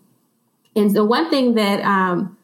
And 0.75 0.89
the 0.89 1.05
one 1.05 1.29
thing 1.29 1.53
that 1.53 1.81
um, 1.81 2.35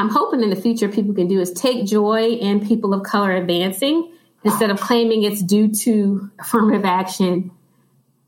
I'm 0.00 0.08
hoping 0.08 0.42
in 0.42 0.50
the 0.50 0.56
future 0.56 0.88
people 0.88 1.14
can 1.14 1.28
do 1.28 1.40
is 1.40 1.52
take 1.52 1.86
joy 1.86 2.30
in 2.30 2.66
people 2.66 2.94
of 2.94 3.02
color 3.02 3.32
advancing 3.32 4.10
instead 4.44 4.70
of 4.70 4.80
claiming 4.80 5.24
it's 5.24 5.42
due 5.42 5.72
to 5.72 6.30
affirmative 6.38 6.86
action, 6.86 7.50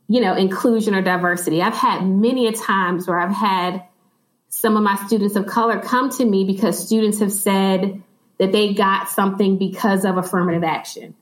you 0.07 0.21
know, 0.21 0.35
inclusion 0.35 0.93
or 0.93 1.01
diversity. 1.01 1.63
I've 1.63 1.73
had 1.73 2.05
many 2.05 2.47
a 2.47 2.51
times 2.51 3.07
where 3.07 3.19
I've 3.19 3.35
had 3.35 3.83
some 4.49 4.77
of 4.77 4.83
my 4.83 4.95
students 5.07 5.35
of 5.35 5.47
color 5.47 5.79
come 5.79 6.11
to 6.11 6.23
me 6.25 6.45
because 6.45 6.77
students 6.77 7.19
have 7.19 7.31
said 7.31 8.03
that 8.37 8.51
they 8.51 8.75
got 8.75 9.09
something 9.09 9.57
because 9.57 10.05
of 10.05 10.17
affirmative 10.17 10.63
action 10.63 11.15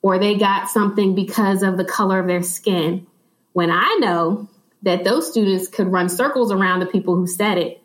or 0.00 0.18
they 0.18 0.36
got 0.36 0.70
something 0.70 1.14
because 1.14 1.62
of 1.62 1.76
the 1.76 1.84
color 1.84 2.18
of 2.18 2.26
their 2.26 2.42
skin. 2.42 3.06
When 3.52 3.70
I 3.70 3.98
know 4.00 4.48
that 4.82 5.04
those 5.04 5.30
students 5.30 5.68
could 5.68 5.92
run 5.92 6.08
circles 6.08 6.50
around 6.50 6.80
the 6.80 6.86
people 6.86 7.14
who 7.14 7.26
said 7.26 7.58
it, 7.58 7.82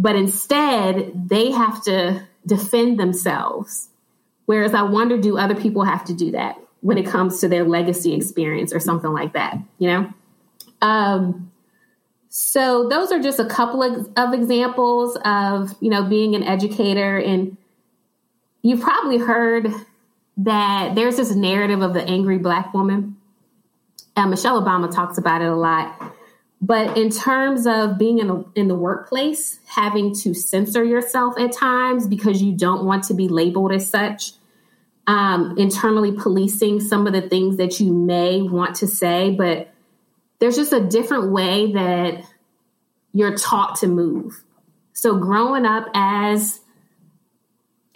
but 0.00 0.16
instead 0.16 1.28
they 1.28 1.50
have 1.50 1.84
to 1.84 2.26
defend 2.46 2.98
themselves. 2.98 3.90
Whereas 4.46 4.72
I 4.72 4.82
wonder, 4.82 5.18
do 5.18 5.36
other 5.36 5.54
people 5.54 5.84
have 5.84 6.06
to 6.06 6.14
do 6.14 6.30
that 6.30 6.56
when 6.80 6.96
it 6.96 7.04
comes 7.06 7.40
to 7.40 7.48
their 7.48 7.64
legacy 7.64 8.14
experience 8.14 8.72
or 8.72 8.80
something 8.80 9.12
like 9.12 9.34
that? 9.34 9.58
You 9.78 9.88
know? 9.88 10.12
Um, 10.80 11.52
so 12.30 12.88
those 12.88 13.12
are 13.12 13.20
just 13.20 13.40
a 13.40 13.44
couple 13.44 13.82
of, 13.82 14.08
of 14.16 14.32
examples 14.32 15.18
of, 15.22 15.74
you 15.80 15.90
know, 15.90 16.04
being 16.04 16.34
an 16.34 16.44
educator. 16.44 17.18
And 17.18 17.58
you've 18.62 18.80
probably 18.80 19.18
heard 19.18 19.70
that 20.38 20.94
there's 20.94 21.18
this 21.18 21.34
narrative 21.34 21.82
of 21.82 21.92
the 21.92 22.02
angry 22.02 22.38
black 22.38 22.72
woman. 22.72 23.18
And 24.16 24.30
Michelle 24.30 24.62
Obama 24.62 24.90
talks 24.90 25.18
about 25.18 25.42
it 25.42 25.48
a 25.48 25.54
lot. 25.54 26.14
But 26.60 26.98
in 26.98 27.10
terms 27.10 27.66
of 27.66 27.96
being 27.96 28.18
in, 28.18 28.44
in 28.54 28.68
the 28.68 28.74
workplace, 28.74 29.58
having 29.66 30.14
to 30.16 30.34
censor 30.34 30.84
yourself 30.84 31.38
at 31.38 31.52
times 31.52 32.06
because 32.06 32.42
you 32.42 32.52
don't 32.52 32.84
want 32.84 33.04
to 33.04 33.14
be 33.14 33.28
labeled 33.28 33.72
as 33.72 33.88
such, 33.88 34.32
um, 35.06 35.56
internally 35.56 36.12
policing 36.12 36.80
some 36.80 37.06
of 37.06 37.14
the 37.14 37.22
things 37.22 37.56
that 37.56 37.80
you 37.80 37.92
may 37.92 38.42
want 38.42 38.76
to 38.76 38.86
say, 38.86 39.34
but 39.34 39.72
there's 40.38 40.56
just 40.56 40.72
a 40.72 40.80
different 40.80 41.32
way 41.32 41.72
that 41.72 42.24
you're 43.12 43.36
taught 43.36 43.76
to 43.76 43.86
move. 43.86 44.44
So 44.92 45.16
growing 45.16 45.64
up 45.64 45.86
as 45.94 46.60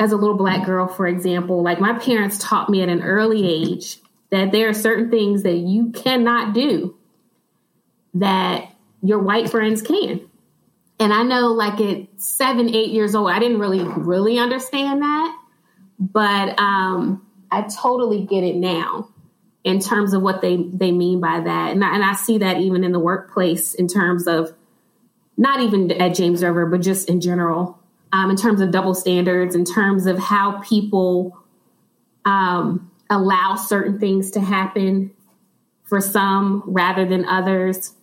as 0.00 0.11
a 0.11 0.16
little 0.16 0.37
black 0.37 0.66
girl, 0.66 0.88
for 0.88 1.06
example, 1.06 1.62
like 1.62 1.78
my 1.78 1.97
parents 1.99 2.38
taught 2.38 2.68
me 2.68 2.83
at 2.83 2.88
an 2.88 3.02
early 3.02 3.47
age 3.47 3.99
that 4.30 4.50
there 4.50 4.68
are 4.68 4.75
certain 4.75 5.09
things 5.09 5.44
that 5.44 5.54
you 5.54 5.92
cannot 5.92 6.52
do 6.52 6.97
that 8.14 8.71
your 9.02 9.18
white 9.18 9.50
friends 9.50 9.83
can. 9.83 10.21
And 11.00 11.12
I 11.12 11.23
know 11.23 11.49
like 11.49 11.80
at 11.80 12.06
seven, 12.16 12.68
eight 12.75 12.90
years 12.90 13.14
old, 13.14 13.30
I 13.30 13.38
didn't 13.38 13.59
really, 13.59 13.83
really 13.83 14.38
understand 14.38 15.02
that. 15.02 15.38
But 15.99 16.59
um, 16.59 17.26
I 17.50 17.62
totally 17.62 18.25
get 18.25 18.44
it 18.44 18.56
now 18.56 19.09
in 19.64 19.80
terms 19.80 20.12
of 20.12 20.23
what 20.23 20.42
they, 20.42 20.56
they 20.56 20.92
mean 20.92 21.21
by 21.21 21.40
that. 21.40 21.73
And 21.73 21.85
I, 21.85 21.94
and 21.94 22.04
I 22.04 22.14
see 22.14 22.38
that 22.38 22.61
even 22.61 22.85
in 22.85 22.92
the 22.92 22.99
workplace 22.99 23.75
in 23.75 23.88
terms 23.88 24.26
of 24.26 24.54
not 25.37 25.61
even 25.61 25.90
at 25.90 26.14
James 26.14 26.42
River, 26.42 26.66
but 26.66 26.80
just 26.80 27.09
in 27.09 27.21
general, 27.21 27.78
um, 28.12 28.30
in 28.30 28.37
terms 28.37 28.61
of 28.61 28.71
double 28.71 28.94
standards, 28.94 29.56
in 29.56 29.64
terms 29.64 30.06
of 30.06 30.18
how 30.18 30.61
people 30.61 31.37
um, 32.25 32.90
allow 33.11 33.56
certain 33.56 33.99
things 33.99 34.30
to 34.33 34.40
happen 34.40 35.11
for 35.83 36.00
some 36.00 36.62
rather 36.66 37.04
than 37.04 37.25
others. 37.25 37.94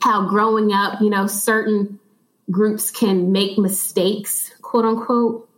How 0.00 0.28
growing 0.28 0.72
up, 0.72 1.00
you 1.00 1.10
know, 1.10 1.26
certain 1.26 1.98
groups 2.50 2.90
can 2.90 3.32
make 3.32 3.58
mistakes, 3.58 4.52
quote 4.62 4.84
unquote. 4.84 5.48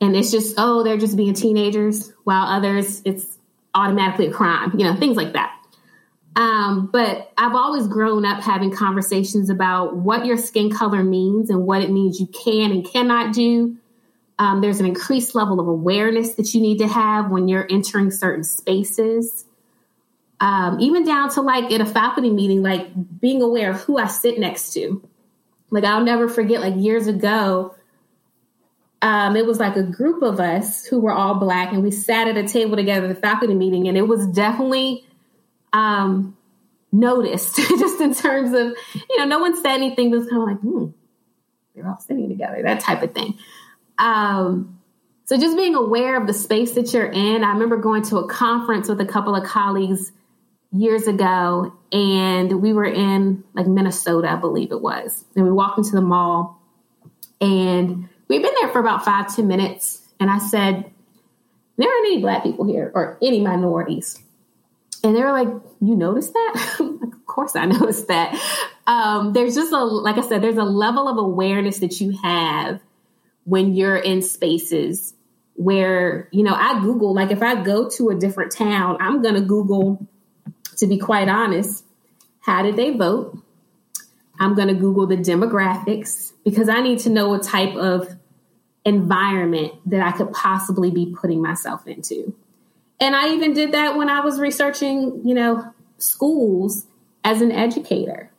And 0.00 0.16
it's 0.16 0.30
just, 0.30 0.54
oh, 0.58 0.82
they're 0.82 0.96
just 0.96 1.16
being 1.16 1.34
teenagers, 1.34 2.12
while 2.24 2.46
others, 2.46 3.02
it's 3.04 3.38
automatically 3.74 4.26
a 4.26 4.32
crime, 4.32 4.78
you 4.78 4.84
know, 4.84 4.96
things 4.96 5.16
like 5.16 5.34
that. 5.34 5.56
Um, 6.34 6.88
but 6.90 7.30
I've 7.36 7.54
always 7.54 7.86
grown 7.86 8.24
up 8.24 8.42
having 8.42 8.74
conversations 8.74 9.50
about 9.50 9.96
what 9.96 10.24
your 10.24 10.38
skin 10.38 10.70
color 10.70 11.04
means 11.04 11.50
and 11.50 11.66
what 11.66 11.82
it 11.82 11.90
means 11.90 12.18
you 12.18 12.26
can 12.26 12.72
and 12.72 12.84
cannot 12.84 13.34
do. 13.34 13.76
Um, 14.38 14.60
there's 14.60 14.80
an 14.80 14.86
increased 14.86 15.34
level 15.34 15.60
of 15.60 15.68
awareness 15.68 16.34
that 16.34 16.54
you 16.54 16.60
need 16.60 16.78
to 16.78 16.88
have 16.88 17.30
when 17.30 17.48
you're 17.48 17.66
entering 17.70 18.10
certain 18.10 18.44
spaces. 18.44 19.44
Um, 20.42 20.80
even 20.80 21.04
down 21.04 21.30
to 21.34 21.40
like 21.40 21.70
at 21.70 21.80
a 21.80 21.86
faculty 21.86 22.28
meeting, 22.28 22.64
like 22.64 22.88
being 23.20 23.42
aware 23.42 23.70
of 23.70 23.80
who 23.82 23.96
I 23.96 24.08
sit 24.08 24.40
next 24.40 24.72
to. 24.72 25.08
Like 25.70 25.84
I'll 25.84 26.02
never 26.02 26.28
forget, 26.28 26.60
like 26.60 26.74
years 26.76 27.06
ago, 27.06 27.76
um, 29.02 29.36
it 29.36 29.46
was 29.46 29.60
like 29.60 29.76
a 29.76 29.84
group 29.84 30.20
of 30.20 30.40
us 30.40 30.84
who 30.84 30.98
were 30.98 31.12
all 31.12 31.34
black, 31.34 31.72
and 31.72 31.84
we 31.84 31.92
sat 31.92 32.26
at 32.26 32.36
a 32.36 32.42
table 32.48 32.74
together 32.74 33.06
at 33.06 33.14
the 33.14 33.20
faculty 33.20 33.54
meeting, 33.54 33.86
and 33.86 33.96
it 33.96 34.02
was 34.02 34.26
definitely 34.26 35.06
um, 35.72 36.36
noticed, 36.90 37.54
just 37.78 38.00
in 38.00 38.12
terms 38.12 38.52
of, 38.52 38.74
you 39.10 39.18
know, 39.18 39.24
no 39.24 39.38
one 39.38 39.54
said 39.62 39.74
anything, 39.74 40.10
but 40.10 40.18
was 40.18 40.28
kind 40.28 40.42
of 40.42 40.48
like, 40.48 40.58
hmm, 40.58 40.86
they're 41.76 41.88
all 41.88 42.00
sitting 42.00 42.28
together, 42.28 42.60
that 42.64 42.80
type 42.80 43.04
of 43.04 43.14
thing. 43.14 43.38
Um, 43.96 44.80
so 45.24 45.38
just 45.38 45.56
being 45.56 45.76
aware 45.76 46.20
of 46.20 46.26
the 46.26 46.34
space 46.34 46.72
that 46.72 46.92
you're 46.92 47.06
in. 47.06 47.44
I 47.44 47.52
remember 47.52 47.76
going 47.76 48.02
to 48.06 48.16
a 48.16 48.28
conference 48.28 48.88
with 48.88 49.00
a 49.00 49.06
couple 49.06 49.36
of 49.36 49.44
colleagues 49.44 50.10
years 50.72 51.06
ago, 51.06 51.74
and 51.92 52.62
we 52.62 52.72
were 52.72 52.84
in 52.84 53.44
like 53.54 53.66
Minnesota, 53.66 54.30
I 54.30 54.36
believe 54.36 54.72
it 54.72 54.80
was. 54.80 55.24
And 55.36 55.44
we 55.44 55.50
walked 55.50 55.78
into 55.78 55.92
the 55.92 56.00
mall, 56.00 56.60
and 57.40 58.08
we'd 58.28 58.42
been 58.42 58.54
there 58.60 58.70
for 58.70 58.80
about 58.80 59.04
five, 59.04 59.34
ten 59.34 59.46
minutes. 59.46 60.08
And 60.18 60.30
I 60.30 60.38
said, 60.38 60.90
there 61.76 61.88
aren't 61.88 62.06
any 62.06 62.20
black 62.20 62.42
people 62.42 62.66
here 62.66 62.92
or 62.94 63.18
any 63.22 63.40
minorities. 63.40 64.22
And 65.04 65.16
they 65.16 65.20
were 65.20 65.32
like, 65.32 65.48
You 65.80 65.96
noticed 65.96 66.32
that? 66.32 66.76
of 66.80 67.26
course 67.26 67.56
I 67.56 67.64
noticed 67.66 68.08
that. 68.08 68.40
Um, 68.86 69.32
there's 69.32 69.54
just 69.54 69.72
a, 69.72 69.82
like 69.82 70.18
I 70.18 70.22
said, 70.22 70.42
there's 70.42 70.56
a 70.56 70.64
level 70.64 71.08
of 71.08 71.18
awareness 71.18 71.78
that 71.78 72.00
you 72.00 72.16
have 72.22 72.80
when 73.44 73.74
you're 73.74 73.96
in 73.96 74.22
spaces 74.22 75.14
where, 75.54 76.28
you 76.32 76.42
know, 76.42 76.54
I 76.54 76.80
Google, 76.80 77.14
like 77.14 77.30
if 77.30 77.42
I 77.42 77.62
go 77.62 77.88
to 77.90 78.10
a 78.10 78.14
different 78.14 78.52
town, 78.52 78.96
I'm 79.00 79.22
going 79.22 79.34
to 79.34 79.40
Google, 79.40 80.06
to 80.82 80.88
be 80.88 80.98
quite 80.98 81.28
honest, 81.28 81.84
how 82.40 82.60
did 82.60 82.74
they 82.74 82.90
vote? 82.90 83.38
I'm 84.40 84.56
going 84.56 84.66
to 84.66 84.74
Google 84.74 85.06
the 85.06 85.16
demographics 85.16 86.32
because 86.44 86.68
I 86.68 86.80
need 86.80 86.98
to 87.00 87.08
know 87.08 87.28
what 87.28 87.44
type 87.44 87.76
of 87.76 88.16
environment 88.84 89.74
that 89.86 90.04
I 90.04 90.10
could 90.10 90.32
possibly 90.32 90.90
be 90.90 91.14
putting 91.16 91.40
myself 91.40 91.86
into. 91.86 92.34
And 92.98 93.14
I 93.14 93.32
even 93.32 93.52
did 93.52 93.70
that 93.70 93.96
when 93.96 94.08
I 94.08 94.24
was 94.24 94.40
researching, 94.40 95.22
you 95.24 95.36
know, 95.36 95.72
schools 95.98 96.86
as 97.22 97.42
an 97.42 97.52
educator. 97.52 98.32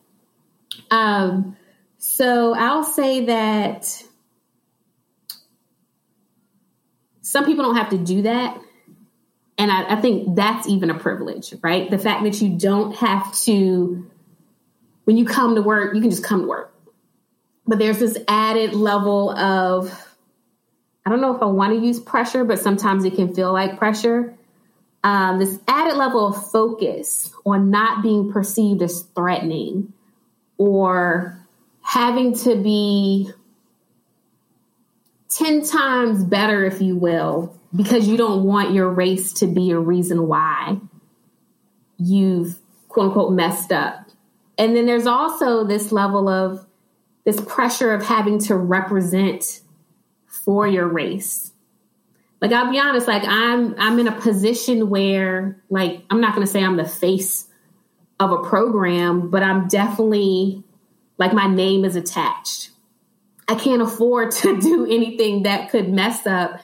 Um, 0.92 1.56
so 1.98 2.54
I'll 2.54 2.84
say 2.84 3.24
that 3.28 4.04
some 7.22 7.46
people 7.46 7.64
don't 7.64 7.78
have 7.78 7.92
to 7.92 7.98
do 7.98 8.24
that. 8.24 8.60
And 9.58 9.72
I, 9.72 9.94
I 9.94 10.02
think 10.02 10.36
that's 10.36 10.68
even 10.68 10.90
a 10.90 10.98
privilege, 10.98 11.54
right? 11.62 11.90
The 11.90 12.00
fact 12.00 12.24
that 12.24 12.42
you 12.42 12.58
don't 12.58 12.96
have 12.96 13.34
to, 13.42 14.10
when 15.04 15.18
you 15.18 15.26
come 15.26 15.56
to 15.56 15.62
work, 15.62 15.94
you 15.96 16.02
can 16.02 16.10
just 16.10 16.24
come 16.24 16.42
to 16.42 16.48
work. 16.48 16.74
But 17.66 17.80
there's 17.80 18.00
this 18.00 18.18
added 18.28 18.74
level 18.74 19.32
of, 19.32 19.92
I 21.06 21.10
don't 21.10 21.22
know 21.22 21.36
if 21.36 21.42
I 21.42 21.46
want 21.46 21.74
to 21.74 21.86
use 21.86 22.00
pressure, 22.00 22.44
but 22.44 22.60
sometimes 22.60 23.06
it 23.06 23.16
can 23.16 23.34
feel 23.34 23.54
like 23.54 23.78
pressure 23.78 24.38
um, 25.04 25.40
this 25.40 25.60
added 25.68 25.98
level 25.98 26.28
of 26.28 26.50
focus 26.52 27.34
on 27.46 27.70
not 27.70 28.02
being 28.02 28.32
perceived 28.32 28.82
as 28.82 29.02
threatening 29.16 29.92
or 30.58 31.38
having 31.82 32.34
to 32.40 32.56
be 32.56 33.30
10 35.38 35.64
times 35.66 36.24
better, 36.24 36.66
if 36.66 36.82
you 36.82 36.96
will, 36.96 37.56
because 37.76 38.08
you 38.08 38.18
don't 38.18 38.44
want 38.44 38.74
your 38.74 38.90
race 38.90 39.34
to 39.34 39.48
be 39.48 39.72
a 39.72 39.80
reason 39.80 40.28
why 40.28 40.78
you've 41.98 42.60
quote 42.90 43.08
unquote 43.08 43.34
messed 43.34 43.72
up. 43.72 44.08
And 44.58 44.76
then 44.76 44.86
there's 44.86 45.08
also 45.08 45.64
this 45.64 45.92
level 45.92 46.30
of 46.30 46.66
this 47.26 47.40
pressure 47.42 47.94
of 47.94 48.04
having 48.04 48.38
to 48.40 48.56
represent 48.56 49.62
for 50.28 50.68
your 50.68 50.88
race 50.88 51.54
like 52.44 52.52
I'll 52.52 52.70
be 52.70 52.78
honest, 52.78 53.08
like 53.08 53.24
I'm 53.26 53.74
I'm 53.80 53.98
in 54.00 54.08
a 54.10 54.20
position 54.20 54.90
where 54.90 55.64
like 55.70 56.02
I'm 56.10 56.20
not 56.20 56.34
gonna 56.34 56.46
say 56.46 56.62
I'm 56.62 56.76
the 56.76 56.84
face 56.84 57.48
of 58.20 58.32
a 58.32 58.44
program, 58.44 59.30
but 59.30 59.42
I'm 59.44 59.70
definitely 59.70 60.62
like 61.18 61.32
my 61.32 61.48
name 61.48 61.86
is 61.86 61.96
attached. 61.96 62.72
I 63.48 63.56
can't 63.56 63.82
afford 63.82 64.32
to 64.32 64.60
do 64.60 64.86
anything 64.86 65.44
that 65.44 65.70
could 65.70 65.90
mess 65.90 66.26
up 66.26 66.62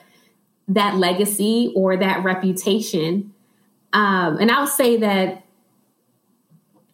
that 0.68 0.96
legacy 0.96 1.72
or 1.74 1.96
that 1.96 2.24
reputation. 2.24 3.34
Um, 3.92 4.38
and 4.38 4.50
I'll 4.50 4.68
say 4.68 4.98
that 4.98 5.44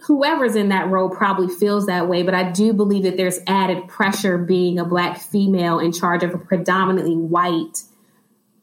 whoever's 0.06 0.56
in 0.56 0.70
that 0.70 0.88
role 0.88 1.10
probably 1.10 1.48
feels 1.48 1.86
that 1.86 2.08
way, 2.08 2.22
but 2.22 2.34
I 2.34 2.50
do 2.50 2.72
believe 2.72 3.02
that 3.02 3.16
there's 3.16 3.40
added 3.46 3.88
pressure 3.88 4.38
being 4.38 4.78
a 4.78 4.84
black 4.84 5.18
female 5.18 5.78
in 5.78 5.92
charge 5.92 6.22
of 6.22 6.32
a 6.32 6.38
predominantly 6.38 7.16
white 7.16 7.82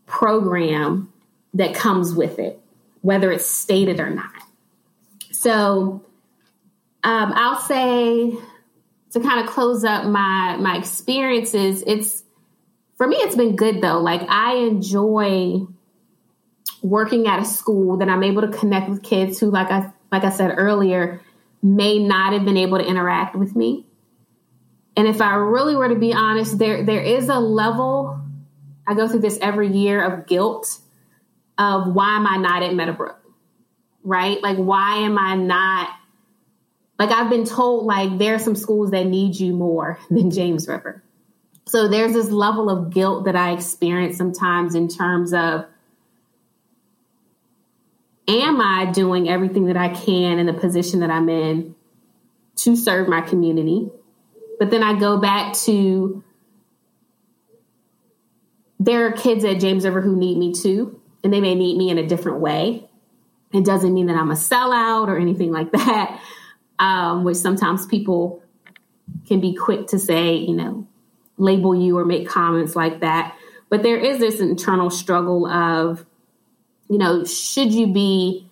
program 0.05 1.11
that 1.53 1.75
comes 1.75 2.13
with 2.13 2.39
it, 2.39 2.59
whether 3.01 3.31
it's 3.31 3.45
stated 3.47 3.99
or 3.99 4.09
not. 4.09 4.31
So 5.31 6.03
um, 7.03 7.33
I'll 7.35 7.59
say 7.59 8.35
to 9.13 9.19
kind 9.19 9.39
of 9.39 9.47
close 9.47 9.83
up 9.83 10.05
my 10.05 10.57
my 10.57 10.77
experiences, 10.77 11.83
it's 11.85 12.23
for 12.97 13.07
me 13.07 13.15
it's 13.17 13.35
been 13.35 13.55
good 13.55 13.81
though. 13.81 13.99
Like 13.99 14.21
I 14.27 14.55
enjoy 14.55 15.67
working 16.81 17.27
at 17.27 17.39
a 17.39 17.45
school 17.45 17.97
that 17.97 18.09
I'm 18.09 18.23
able 18.23 18.41
to 18.41 18.49
connect 18.49 18.89
with 18.89 19.03
kids 19.03 19.39
who 19.39 19.51
like 19.51 19.69
I 19.69 19.91
like 20.11 20.23
I 20.23 20.31
said 20.31 20.55
earlier 20.57 21.21
may 21.61 21.99
not 21.99 22.33
have 22.33 22.43
been 22.43 22.57
able 22.57 22.79
to 22.79 22.85
interact 22.85 23.35
with 23.35 23.55
me. 23.55 23.85
And 24.97 25.07
if 25.07 25.21
I 25.21 25.35
really 25.35 25.75
were 25.75 25.89
to 25.89 25.95
be 25.95 26.13
honest, 26.13 26.57
there 26.57 26.83
there 26.83 27.01
is 27.01 27.29
a 27.29 27.39
level 27.39 28.19
I 28.87 28.95
go 28.95 29.07
through 29.07 29.21
this 29.21 29.37
every 29.41 29.69
year 29.69 30.03
of 30.03 30.25
guilt 30.25 30.79
of 31.59 31.93
why 31.93 32.15
am 32.15 32.25
I 32.25 32.37
not 32.37 32.63
at 32.63 32.73
Meadowbrook? 32.73 33.19
Right? 34.03 34.41
Like 34.41 34.57
why 34.57 34.97
am 34.97 35.19
I 35.19 35.35
not 35.35 35.89
like 36.99 37.11
I've 37.11 37.29
been 37.29 37.45
told 37.45 37.85
like 37.85 38.17
there 38.17 38.35
are 38.35 38.39
some 38.39 38.55
schools 38.55 38.91
that 38.91 39.05
need 39.05 39.35
you 39.35 39.53
more 39.53 39.99
than 40.09 40.31
James 40.31 40.67
River. 40.67 41.03
So 41.65 41.87
there's 41.87 42.13
this 42.13 42.29
level 42.29 42.69
of 42.69 42.93
guilt 42.93 43.25
that 43.25 43.35
I 43.35 43.53
experience 43.53 44.17
sometimes 44.17 44.75
in 44.75 44.87
terms 44.87 45.33
of 45.33 45.65
am 48.27 48.61
I 48.61 48.91
doing 48.91 49.29
everything 49.29 49.65
that 49.65 49.77
I 49.77 49.89
can 49.89 50.39
in 50.39 50.45
the 50.45 50.53
position 50.53 50.99
that 51.01 51.09
I'm 51.09 51.29
in 51.29 51.75
to 52.57 52.75
serve 52.75 53.07
my 53.07 53.21
community? 53.21 53.89
But 54.59 54.71
then 54.71 54.83
I 54.83 54.99
go 54.99 55.19
back 55.19 55.53
to 55.65 56.23
there 58.79 59.07
are 59.07 59.11
kids 59.11 59.45
at 59.45 59.59
James 59.59 59.85
River 59.85 60.01
who 60.01 60.15
need 60.15 60.37
me 60.37 60.53
too, 60.53 60.99
and 61.23 61.31
they 61.31 61.39
may 61.39 61.55
need 61.55 61.77
me 61.77 61.89
in 61.89 61.97
a 61.97 62.05
different 62.05 62.39
way. 62.39 62.89
It 63.53 63.65
doesn't 63.65 63.93
mean 63.93 64.07
that 64.07 64.17
I'm 64.17 64.31
a 64.31 64.35
sellout 64.35 65.07
or 65.07 65.17
anything 65.17 65.51
like 65.51 65.71
that, 65.73 66.19
um, 66.79 67.23
which 67.23 67.37
sometimes 67.37 67.85
people 67.85 68.41
can 69.27 69.39
be 69.39 69.53
quick 69.53 69.87
to 69.87 69.99
say, 69.99 70.35
you 70.35 70.55
know, 70.55 70.87
label 71.37 71.75
you 71.75 71.97
or 71.97 72.05
make 72.05 72.27
comments 72.27 72.75
like 72.75 73.01
that. 73.01 73.35
But 73.69 73.83
there 73.83 73.97
is 73.97 74.19
this 74.19 74.39
internal 74.39 74.89
struggle 74.89 75.47
of 75.47 76.05
you 76.89 76.97
know, 76.97 77.23
should 77.23 77.73
you 77.73 77.87
be 77.87 78.47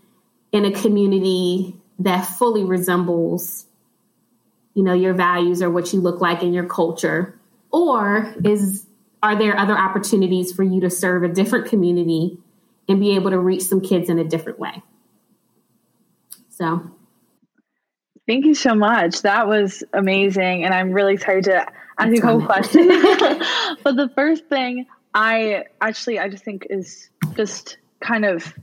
in 0.51 0.65
a 0.65 0.71
community 0.71 1.75
that 1.99 2.21
fully 2.21 2.63
resembles, 2.63 3.67
you 4.73 4.83
know, 4.83 4.93
your 4.93 5.13
values 5.13 5.61
or 5.61 5.69
what 5.69 5.93
you 5.93 6.01
look 6.01 6.21
like 6.21 6.41
in 6.41 6.53
your 6.53 6.65
culture? 6.65 7.39
Or 7.71 8.33
is 8.43 8.87
are 9.23 9.37
there 9.37 9.55
other 9.57 9.77
opportunities 9.77 10.51
for 10.51 10.63
you 10.63 10.81
to 10.81 10.89
serve 10.89 11.21
a 11.21 11.27
different 11.27 11.67
community 11.67 12.39
and 12.89 12.99
be 12.99 13.15
able 13.15 13.29
to 13.29 13.37
reach 13.37 13.61
some 13.61 13.79
kids 13.79 14.09
in 14.09 14.17
a 14.17 14.23
different 14.23 14.57
way? 14.57 14.81
So 16.49 16.89
Thank 18.27 18.45
you 18.45 18.53
so 18.53 18.75
much. 18.75 19.23
That 19.23 19.47
was 19.47 19.83
amazing. 19.93 20.63
And 20.63 20.73
I'm 20.73 20.91
really 20.91 21.13
excited 21.13 21.45
to 21.45 21.65
ask 21.97 22.09
you 22.09 22.17
a 22.17 22.21
couple 22.21 22.45
questions. 22.45 22.87
but 23.83 23.95
the 23.95 24.11
first 24.15 24.47
thing 24.47 24.85
I 25.13 25.65
actually 25.81 26.19
I 26.19 26.29
just 26.29 26.43
think 26.43 26.67
is 26.69 27.09
just 27.35 27.77
kind 27.99 28.25
of 28.25 28.53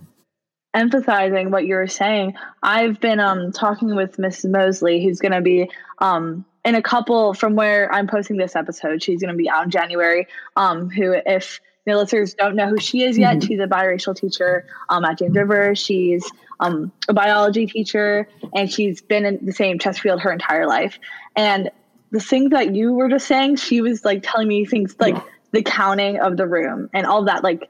emphasizing 0.75 1.51
what 1.51 1.67
you 1.67 1.75
were 1.75 1.87
saying, 1.87 2.35
I've 2.63 3.01
been 3.01 3.21
um, 3.21 3.53
talking 3.53 3.95
with 3.95 4.19
Miss 4.19 4.45
Mosley, 4.45 5.03
who's 5.03 5.19
going 5.19 5.33
to 5.33 5.41
be 5.41 5.71
um, 5.99 6.45
in 6.65 6.75
a 6.75 6.83
couple 6.83 7.35
from 7.35 7.57
where 7.57 7.93
I'm 7.93 8.07
posting 8.07 8.37
this 8.37 8.55
episode. 8.55 9.03
She's 9.03 9.21
going 9.21 9.33
to 9.33 9.37
be 9.37 9.49
out 9.49 9.65
in 9.65 9.71
January. 9.71 10.27
Um, 10.57 10.91
who, 10.91 11.15
if 11.27 11.61
the 11.87 11.95
listeners 11.95 12.35
don't 12.35 12.55
know 12.55 12.69
who 12.69 12.79
she 12.79 13.03
is 13.03 13.19
yet, 13.19 13.39
mm-hmm. 13.39 13.47
she's 13.47 13.61
a 13.61 13.67
biracial 13.67 14.15
teacher 14.15 14.67
um, 14.89 15.05
at 15.05 15.19
James 15.19 15.37
River. 15.37 15.75
She's 15.75 16.31
um, 16.61 16.93
a 17.09 17.15
biology 17.15 17.67
teacher, 17.67 18.29
and 18.55 18.71
she's 18.71 19.01
been 19.01 19.25
in 19.25 19.45
the 19.45 19.53
same 19.53 19.79
Chesterfield 19.79 20.21
her 20.23 20.33
entire 20.33 20.67
life. 20.67 20.99
And 21.37 21.71
the 22.11 22.21
things 22.21 22.51
that 22.51 22.75
you 22.75 22.93
were 22.93 23.09
just 23.09 23.27
saying, 23.27 23.57
she 23.57 23.81
was 23.81 24.05
like 24.05 24.23
telling 24.23 24.49
me 24.49 24.65
things 24.65 24.97
like 24.99 25.15
yeah. 25.15 25.23
the 25.53 25.63
counting 25.63 26.19
of 26.19 26.37
the 26.37 26.47
room 26.47 26.91
and 26.93 27.07
all 27.07 27.25
that, 27.27 27.45
like 27.45 27.69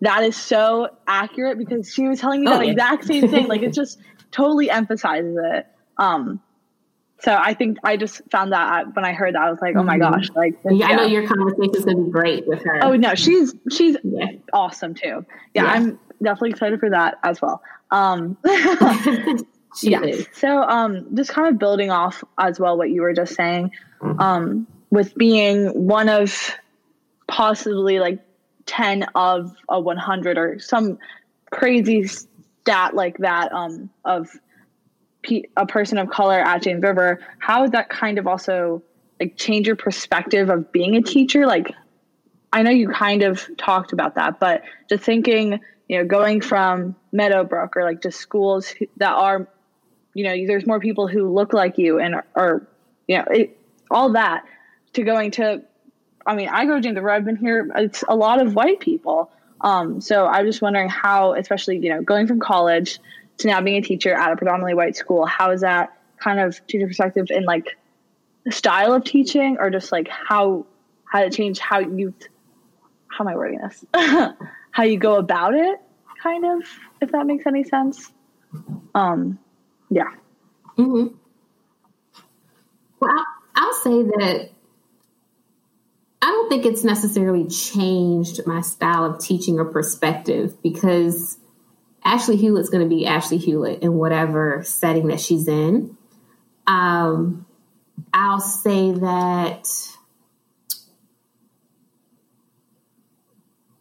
that 0.00 0.22
is 0.22 0.36
so 0.36 0.88
accurate 1.06 1.58
because 1.58 1.92
she 1.92 2.06
was 2.08 2.20
telling 2.20 2.42
me 2.42 2.48
oh, 2.48 2.58
that 2.58 2.66
yeah. 2.66 2.72
exact 2.72 3.04
same 3.06 3.28
thing. 3.28 3.46
like 3.46 3.62
it 3.62 3.72
just 3.72 3.98
totally 4.30 4.70
emphasizes 4.70 5.36
it. 5.42 5.66
Um, 5.96 6.40
so 7.20 7.34
I 7.34 7.54
think 7.54 7.78
I 7.82 7.96
just 7.96 8.20
found 8.30 8.52
that 8.52 8.94
when 8.94 9.04
I 9.04 9.14
heard 9.14 9.34
that 9.34 9.42
I 9.42 9.50
was 9.50 9.58
like, 9.62 9.74
oh 9.74 9.82
my 9.82 9.96
mm-hmm. 9.98 10.12
gosh, 10.12 10.28
like 10.36 10.62
this, 10.62 10.74
yeah, 10.74 10.88
I 10.88 10.96
know 10.96 11.06
your 11.06 11.26
conversation 11.26 11.74
is 11.74 11.84
gonna 11.86 12.04
be 12.04 12.10
great 12.10 12.46
with 12.46 12.62
her. 12.64 12.84
Oh 12.84 12.94
no, 12.94 13.14
she's 13.14 13.54
she's 13.70 13.96
yeah. 14.02 14.32
awesome 14.52 14.94
too. 14.94 15.24
Yeah, 15.54 15.62
yeah, 15.62 15.72
I'm 15.72 15.98
definitely 16.22 16.50
excited 16.50 16.80
for 16.80 16.90
that 16.90 17.18
as 17.22 17.40
well. 17.40 17.62
Um, 17.90 18.36
yeah. 19.82 20.02
Is. 20.02 20.26
So 20.34 20.62
um, 20.62 21.14
just 21.14 21.30
kind 21.30 21.48
of 21.48 21.58
building 21.58 21.90
off 21.90 22.24
as 22.38 22.58
well 22.58 22.76
what 22.76 22.90
you 22.90 23.02
were 23.02 23.12
just 23.12 23.34
saying, 23.34 23.72
um, 24.18 24.66
with 24.90 25.14
being 25.14 25.68
one 25.86 26.08
of 26.08 26.50
possibly 27.28 27.98
like 27.98 28.20
10 28.66 29.06
of 29.14 29.54
a 29.68 29.80
100 29.80 30.38
or 30.38 30.58
some 30.58 30.98
crazy 31.50 32.06
stat 32.06 32.94
like 32.94 33.18
that 33.18 33.52
um, 33.52 33.90
of 34.04 34.28
a 35.56 35.66
person 35.66 35.98
of 35.98 36.08
color 36.10 36.40
at 36.40 36.62
James 36.62 36.82
River, 36.82 37.20
how 37.38 37.62
would 37.62 37.72
that 37.72 37.88
kind 37.88 38.18
of 38.18 38.26
also 38.26 38.82
like 39.20 39.36
change 39.36 39.66
your 39.66 39.76
perspective 39.76 40.50
of 40.50 40.70
being 40.72 40.96
a 40.96 41.02
teacher? 41.02 41.46
Like, 41.46 41.72
I 42.52 42.62
know 42.62 42.70
you 42.70 42.88
kind 42.88 43.22
of 43.22 43.46
talked 43.56 43.92
about 43.92 44.14
that, 44.14 44.38
but 44.38 44.62
just 44.88 45.04
thinking, 45.04 45.60
you 45.88 45.98
know, 45.98 46.04
going 46.04 46.40
from 46.40 46.96
Meadowbrook 47.12 47.76
or 47.76 47.84
like 47.84 48.02
just 48.02 48.18
schools 48.18 48.74
that 48.96 49.12
are, 49.12 49.48
you 50.14 50.24
know, 50.24 50.46
there's 50.46 50.66
more 50.66 50.80
people 50.80 51.06
who 51.06 51.32
look 51.32 51.52
like 51.52 51.78
you 51.78 51.98
and 51.98 52.16
are, 52.34 52.66
you 53.06 53.18
know, 53.18 53.24
it, 53.30 53.58
all 53.90 54.12
that 54.12 54.44
to 54.94 55.02
going 55.02 55.30
to 55.32 55.62
I 56.26 56.34
mean, 56.34 56.48
I 56.48 56.66
go 56.66 56.80
to 56.80 56.88
River. 56.88 57.10
I've 57.10 57.24
been 57.24 57.36
here. 57.36 57.70
It's 57.76 58.02
a 58.08 58.16
lot 58.16 58.42
of 58.42 58.54
white 58.54 58.80
people. 58.80 59.30
Um, 59.60 60.00
so 60.00 60.26
I'm 60.26 60.44
just 60.44 60.60
wondering 60.60 60.88
how, 60.88 61.34
especially 61.34 61.78
you 61.78 61.90
know, 61.90 62.02
going 62.02 62.26
from 62.26 62.40
college 62.40 62.98
to 63.38 63.46
now 63.46 63.60
being 63.60 63.76
a 63.76 63.82
teacher 63.82 64.12
at 64.12 64.32
a 64.32 64.36
predominantly 64.36 64.74
white 64.74 64.96
school, 64.96 65.24
how 65.24 65.52
is 65.52 65.60
that 65.60 65.96
kind 66.18 66.40
of 66.40 66.66
teacher 66.66 66.86
perspective 66.86 67.26
in 67.30 67.44
like 67.44 67.78
the 68.44 68.52
style 68.52 68.92
of 68.92 69.04
teaching, 69.04 69.56
or 69.60 69.70
just 69.70 69.92
like 69.92 70.08
how 70.08 70.66
how 71.04 71.22
it 71.22 71.32
changed 71.32 71.60
how 71.60 71.78
you 71.78 72.12
how 73.06 73.24
am 73.24 73.28
I 73.28 73.36
wording 73.36 73.60
this? 73.60 73.84
how 74.76 74.82
you 74.82 74.98
go 74.98 75.16
about 75.16 75.54
it, 75.54 75.80
kind 76.22 76.44
of, 76.44 76.62
if 77.00 77.10
that 77.10 77.24
makes 77.24 77.46
any 77.46 77.64
sense. 77.64 78.12
Um, 78.94 79.38
yeah. 79.88 80.10
Mm-hmm. 80.76 81.16
Well, 83.00 83.24
I'll 83.54 83.74
say 83.82 84.02
that 84.02 84.50
I 86.20 86.26
don't 86.26 86.50
think 86.50 86.66
it's 86.66 86.84
necessarily 86.84 87.48
changed 87.48 88.46
my 88.46 88.60
style 88.60 89.06
of 89.06 89.18
teaching 89.18 89.58
or 89.58 89.64
perspective 89.64 90.62
because 90.62 91.38
Ashley 92.04 92.36
Hewlett's 92.36 92.68
going 92.68 92.86
to 92.86 92.94
be 92.94 93.06
Ashley 93.06 93.38
Hewlett 93.38 93.82
in 93.82 93.94
whatever 93.94 94.62
setting 94.62 95.06
that 95.06 95.20
she's 95.20 95.48
in. 95.48 95.96
Um, 96.66 97.46
I'll 98.12 98.40
say 98.40 98.92
that 98.92 99.66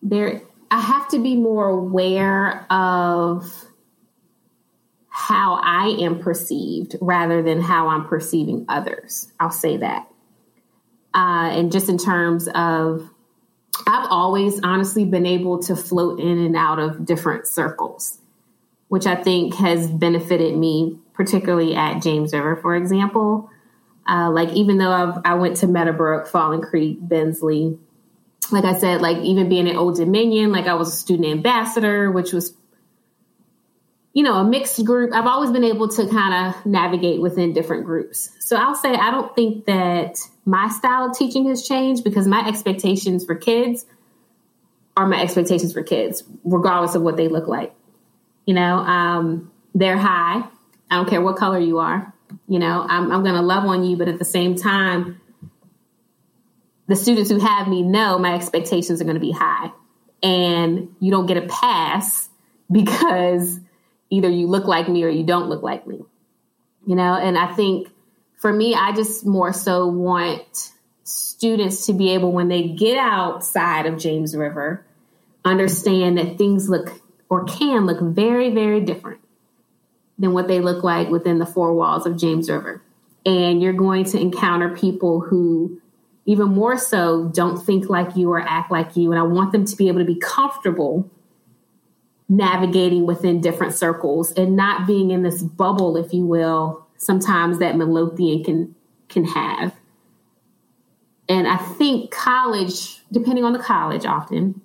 there, 0.01 0.41
I 0.75 0.79
have 0.79 1.07
to 1.09 1.19
be 1.19 1.35
more 1.35 1.67
aware 1.67 2.65
of 2.71 3.49
how 5.07 5.59
I 5.63 5.95
am 6.01 6.19
perceived 6.19 6.95
rather 6.99 7.41
than 7.41 7.61
how 7.61 7.87
I'm 7.87 8.05
perceiving 8.07 8.65
others. 8.67 9.31
I'll 9.39 9.51
say 9.51 9.77
that 9.77 10.07
uh, 11.15 11.49
and 11.53 11.71
just 11.71 11.87
in 11.87 11.97
terms 11.97 12.49
of 12.53 13.09
I've 13.87 14.07
always 14.09 14.59
honestly 14.63 15.05
been 15.05 15.25
able 15.25 15.59
to 15.63 15.75
float 15.75 16.19
in 16.19 16.39
and 16.39 16.55
out 16.55 16.79
of 16.79 17.05
different 17.05 17.47
circles, 17.47 18.19
which 18.89 19.05
I 19.05 19.15
think 19.15 19.55
has 19.55 19.89
benefited 19.89 20.57
me, 20.57 20.99
particularly 21.13 21.75
at 21.75 22.01
James 22.01 22.33
River, 22.33 22.57
for 22.57 22.75
example. 22.75 23.49
Uh, 24.07 24.29
like 24.29 24.49
even 24.49 24.77
though 24.77 24.91
I've, 24.91 25.19
i 25.25 25.33
went 25.33 25.57
to 25.57 25.67
Meadowbrook, 25.67 26.27
Falling 26.27 26.61
Creek, 26.61 26.97
Bensley, 27.01 27.77
like 28.51 28.65
I 28.65 28.75
said, 28.75 29.01
like 29.01 29.17
even 29.17 29.49
being 29.49 29.69
at 29.69 29.75
Old 29.75 29.97
Dominion, 29.97 30.51
like 30.51 30.67
I 30.67 30.75
was 30.75 30.89
a 30.89 30.95
student 30.95 31.27
ambassador, 31.27 32.11
which 32.11 32.33
was 32.33 32.55
you 34.15 34.23
know, 34.23 34.35
a 34.35 34.45
mixed 34.45 34.83
group. 34.85 35.13
I've 35.13 35.27
always 35.27 35.51
been 35.51 35.65
able 35.65 35.89
to 35.89 36.07
kind 36.07 36.55
of 36.55 36.65
navigate 36.65 37.19
within 37.19 37.51
different 37.51 37.83
groups. 37.83 38.31
So 38.39 38.55
I'll 38.55 38.73
say 38.73 38.93
I 38.93 39.11
don't 39.11 39.35
think 39.35 39.65
that 39.65 40.17
my 40.45 40.69
style 40.69 41.09
of 41.09 41.17
teaching 41.17 41.49
has 41.49 41.67
changed 41.67 42.05
because 42.05 42.25
my 42.25 42.47
expectations 42.47 43.25
for 43.25 43.35
kids 43.35 43.85
are 44.95 45.05
my 45.05 45.21
expectations 45.21 45.73
for 45.73 45.83
kids, 45.83 46.23
regardless 46.45 46.95
of 46.95 47.01
what 47.01 47.17
they 47.17 47.27
look 47.27 47.49
like. 47.49 47.75
You 48.45 48.53
know, 48.53 48.77
um, 48.77 49.51
they're 49.73 49.97
high. 49.97 50.47
I 50.89 50.95
don't 50.95 51.09
care 51.09 51.21
what 51.21 51.35
color 51.35 51.59
you 51.59 51.79
are. 51.79 52.13
You 52.47 52.59
know, 52.59 52.85
I'm, 52.87 53.11
I'm 53.11 53.21
going 53.21 53.35
to 53.35 53.41
love 53.41 53.65
on 53.65 53.83
you, 53.83 53.97
but 53.97 54.07
at 54.07 54.17
the 54.17 54.25
same 54.25 54.55
time, 54.55 55.19
the 56.87 56.95
students 56.95 57.29
who 57.29 57.39
have 57.39 57.67
me 57.67 57.81
know 57.81 58.17
my 58.17 58.35
expectations 58.35 59.01
are 59.01 59.05
going 59.05 59.15
to 59.15 59.21
be 59.21 59.31
high. 59.31 59.71
And 60.23 60.95
you 60.99 61.11
don't 61.11 61.25
get 61.25 61.37
a 61.37 61.47
pass 61.47 62.29
because 62.71 63.59
either 64.09 64.29
you 64.29 64.47
look 64.47 64.65
like 64.65 64.87
me 64.87 65.03
or 65.03 65.09
you 65.09 65.23
don't 65.23 65.49
look 65.49 65.63
like 65.63 65.85
me. 65.87 66.03
You 66.87 66.95
know, 66.95 67.15
and 67.15 67.37
I 67.37 67.53
think 67.53 67.89
for 68.37 68.53
me, 68.53 68.75
I 68.75 68.91
just 68.91 69.25
more 69.25 69.53
so 69.53 69.87
want 69.87 70.71
students 71.03 71.87
to 71.87 71.93
be 71.93 72.11
able, 72.11 72.31
when 72.31 72.47
they 72.47 72.69
get 72.69 72.97
outside 72.97 73.85
of 73.87 73.97
James 73.97 74.35
River, 74.35 74.85
understand 75.43 76.17
that 76.17 76.37
things 76.37 76.69
look 76.69 77.01
or 77.29 77.45
can 77.45 77.85
look 77.85 77.99
very, 78.01 78.51
very 78.51 78.81
different 78.81 79.21
than 80.17 80.33
what 80.33 80.47
they 80.47 80.61
look 80.61 80.83
like 80.83 81.09
within 81.09 81.39
the 81.39 81.45
four 81.45 81.73
walls 81.73 82.05
of 82.05 82.17
James 82.17 82.49
River. 82.49 82.81
And 83.25 83.61
you're 83.61 83.73
going 83.73 84.05
to 84.05 84.19
encounter 84.19 84.75
people 84.75 85.21
who, 85.21 85.81
even 86.25 86.49
more 86.49 86.77
so, 86.77 87.29
don't 87.33 87.57
think 87.57 87.89
like 87.89 88.15
you 88.15 88.31
or 88.31 88.39
act 88.39 88.71
like 88.71 88.95
you. 88.95 89.11
And 89.11 89.19
I 89.19 89.23
want 89.23 89.51
them 89.51 89.65
to 89.65 89.75
be 89.75 89.87
able 89.87 89.99
to 89.99 90.05
be 90.05 90.19
comfortable 90.19 91.09
navigating 92.27 93.05
within 93.05 93.41
different 93.41 93.73
circles 93.73 94.31
and 94.33 94.55
not 94.55 94.87
being 94.87 95.11
in 95.11 95.21
this 95.21 95.43
bubble, 95.43 95.97
if 95.97 96.11
you 96.13 96.25
will, 96.25 96.87
sometimes 96.97 97.59
that 97.59 97.77
Midlothian 97.77 98.43
can 98.43 98.75
can 99.07 99.25
have. 99.25 99.75
And 101.29 101.47
I 101.47 101.57
think 101.57 102.11
college, 102.11 102.99
depending 103.11 103.43
on 103.43 103.53
the 103.53 103.59
college 103.59 104.05
often, 104.05 104.61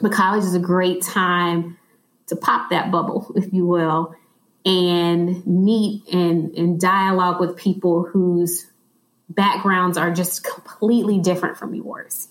but 0.00 0.12
college 0.12 0.44
is 0.44 0.54
a 0.54 0.60
great 0.60 1.02
time 1.02 1.76
to 2.26 2.36
pop 2.36 2.70
that 2.70 2.90
bubble, 2.90 3.32
if 3.36 3.52
you 3.52 3.66
will, 3.66 4.14
and 4.64 5.44
meet 5.46 6.06
and, 6.12 6.54
and 6.56 6.80
dialogue 6.80 7.40
with 7.40 7.56
people 7.56 8.04
whose 8.04 8.69
backgrounds 9.30 9.96
are 9.96 10.10
just 10.10 10.44
completely 10.44 11.18
different 11.18 11.56
from 11.56 11.74
yours. 11.74 12.28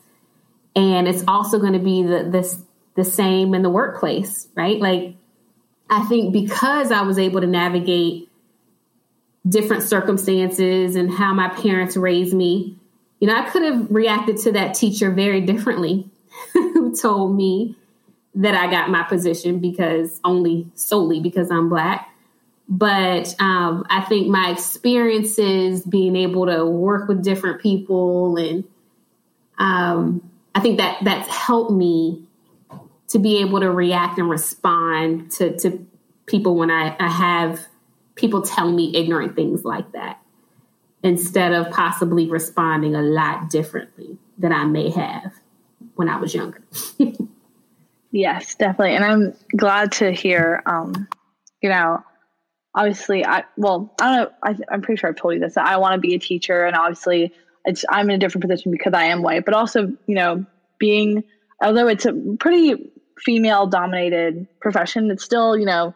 And 0.76 1.08
it's 1.08 1.24
also 1.28 1.60
going 1.60 1.74
to 1.74 1.80
be 1.80 2.04
the, 2.04 2.28
this, 2.30 2.62
the 2.96 3.04
same 3.04 3.56
in 3.56 3.64
the 3.64 3.70
workplace, 3.70 4.48
right? 4.56 4.80
Like, 4.80 5.16
I 5.90 6.06
think 6.06 6.34
because 6.34 6.92
I 6.92 7.02
was 7.02 7.18
able 7.18 7.42
to 7.42 7.48
navigate 7.48 8.30
different 9.48 9.84
circumstances 9.84 10.96
and 10.96 11.12
how 11.12 11.34
my 11.34 11.50
parents 11.50 11.98
raised 11.98 12.34
me, 12.34 12.78
you 13.20 13.28
know, 13.28 13.36
I 13.36 13.50
could 13.50 13.64
have 13.64 13.90
reacted 13.90 14.38
to 14.40 14.52
that 14.52 14.76
teacher 14.76 15.10
very 15.10 15.42
differently 15.42 16.10
who 16.54 16.96
told 16.96 17.36
me 17.36 17.76
that 18.36 18.54
I 18.54 18.70
got 18.70 18.90
my 18.90 19.04
position 19.04 19.60
because 19.60 20.20
only 20.24 20.68
solely 20.76 21.20
because 21.20 21.50
I'm 21.50 21.70
black. 21.70 22.09
But 22.72 23.36
um, 23.40 23.84
I 23.90 24.02
think 24.02 24.28
my 24.28 24.52
experiences, 24.52 25.82
being 25.84 26.16
able 26.16 26.46
to 26.46 26.66
work 26.66 27.08
with 27.08 27.24
different 27.24 27.62
people, 27.62 28.38
and 28.38 28.64
um, 29.58 30.30
I 30.54 30.60
think 30.60 30.78
that 30.78 31.00
that's 31.04 31.28
helped 31.28 31.72
me 31.72 32.24
to 33.08 33.18
be 33.18 33.42
able 33.42 33.60
to 33.60 33.72
react 33.72 34.20
and 34.20 34.30
respond 34.30 35.32
to, 35.32 35.58
to 35.58 35.86
people 36.28 36.56
when 36.56 36.70
I, 36.70 36.96
I 37.00 37.08
have 37.08 37.60
people 38.14 38.44
tell 38.44 38.72
me 38.72 38.96
ignorant 38.96 39.36
things 39.36 39.66
like 39.66 39.92
that 39.94 40.20
instead 41.02 41.54
of 41.54 41.72
possibly 41.72 42.30
responding 42.30 42.96
a 42.96 43.02
lot 43.02 43.50
differently 43.50 44.18
than 44.38 44.52
I 44.52 44.66
may 44.66 44.90
have 44.92 45.34
when 45.96 46.08
I 46.08 46.18
was 46.18 46.36
younger. 46.36 46.62
yes, 48.12 48.56
definitely. 48.56 48.96
And 48.96 49.04
I'm 49.04 49.34
glad 49.56 49.94
to 49.94 50.12
hear, 50.12 50.62
um, 50.66 51.08
you 51.62 51.70
know, 51.70 52.04
obviously 52.80 53.26
I, 53.26 53.44
well, 53.58 53.94
I 54.02 54.16
don't 54.16 54.24
know. 54.24 54.36
I, 54.70 54.74
am 54.74 54.82
pretty 54.82 55.00
sure 55.00 55.10
I've 55.10 55.18
told 55.18 55.34
you 55.34 55.40
this, 55.40 55.56
that 55.56 55.68
I 55.68 55.78
want 55.78 55.96
to 55.96 56.00
be 56.00 56.16
a 56.16 56.20
teacher 56.20 56.66
and 56.66 56.76
obviously 56.76 57.34
it's, 57.66 57.84
I'm 57.90 58.10
in 58.10 58.16
a 58.16 58.20
different 58.20 58.48
position 58.48 58.72
because 58.72 58.94
I 58.94 59.06
am 59.06 59.22
white, 59.22 59.44
but 59.44 59.54
also, 59.54 59.92
you 60.08 60.16
know, 60.16 60.46
being, 60.80 61.24
although 61.62 61.88
it's 61.88 62.06
a 62.06 62.14
pretty 62.40 62.92
female 63.18 63.68
dominated 63.68 64.48
profession, 64.62 65.12
it's 65.12 65.26
still, 65.26 65.58
you 65.58 65.66
know, 65.66 65.94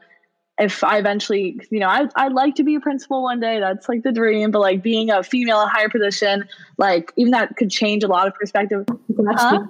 if 0.60 0.84
I 0.84 0.98
eventually, 0.98 1.60
you 1.72 1.80
know, 1.80 1.88
I, 1.88 2.08
I'd 2.16 2.34
like 2.34 2.56
to 2.56 2.64
be 2.64 2.76
a 2.76 2.80
principal 2.80 3.24
one 3.24 3.40
day. 3.40 3.60
That's 3.60 3.90
like 3.90 4.04
the 4.04 4.12
dream. 4.12 4.52
But 4.52 4.60
like 4.60 4.84
being 4.84 5.10
a 5.10 5.24
female 5.24 5.62
in 5.62 5.68
a 5.68 5.72
higher 5.72 5.90
position, 5.90 6.48
like 6.78 7.12
even 7.16 7.32
that 7.32 7.56
could 7.58 7.72
change 7.72 8.04
a 8.04 8.08
lot 8.08 8.28
of 8.28 8.36
perspective. 8.36 8.86
Huh? 9.18 9.66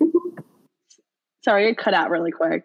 Sorry, 1.44 1.68
it 1.68 1.78
cut 1.78 1.94
out 1.94 2.10
really 2.10 2.32
quick. 2.32 2.64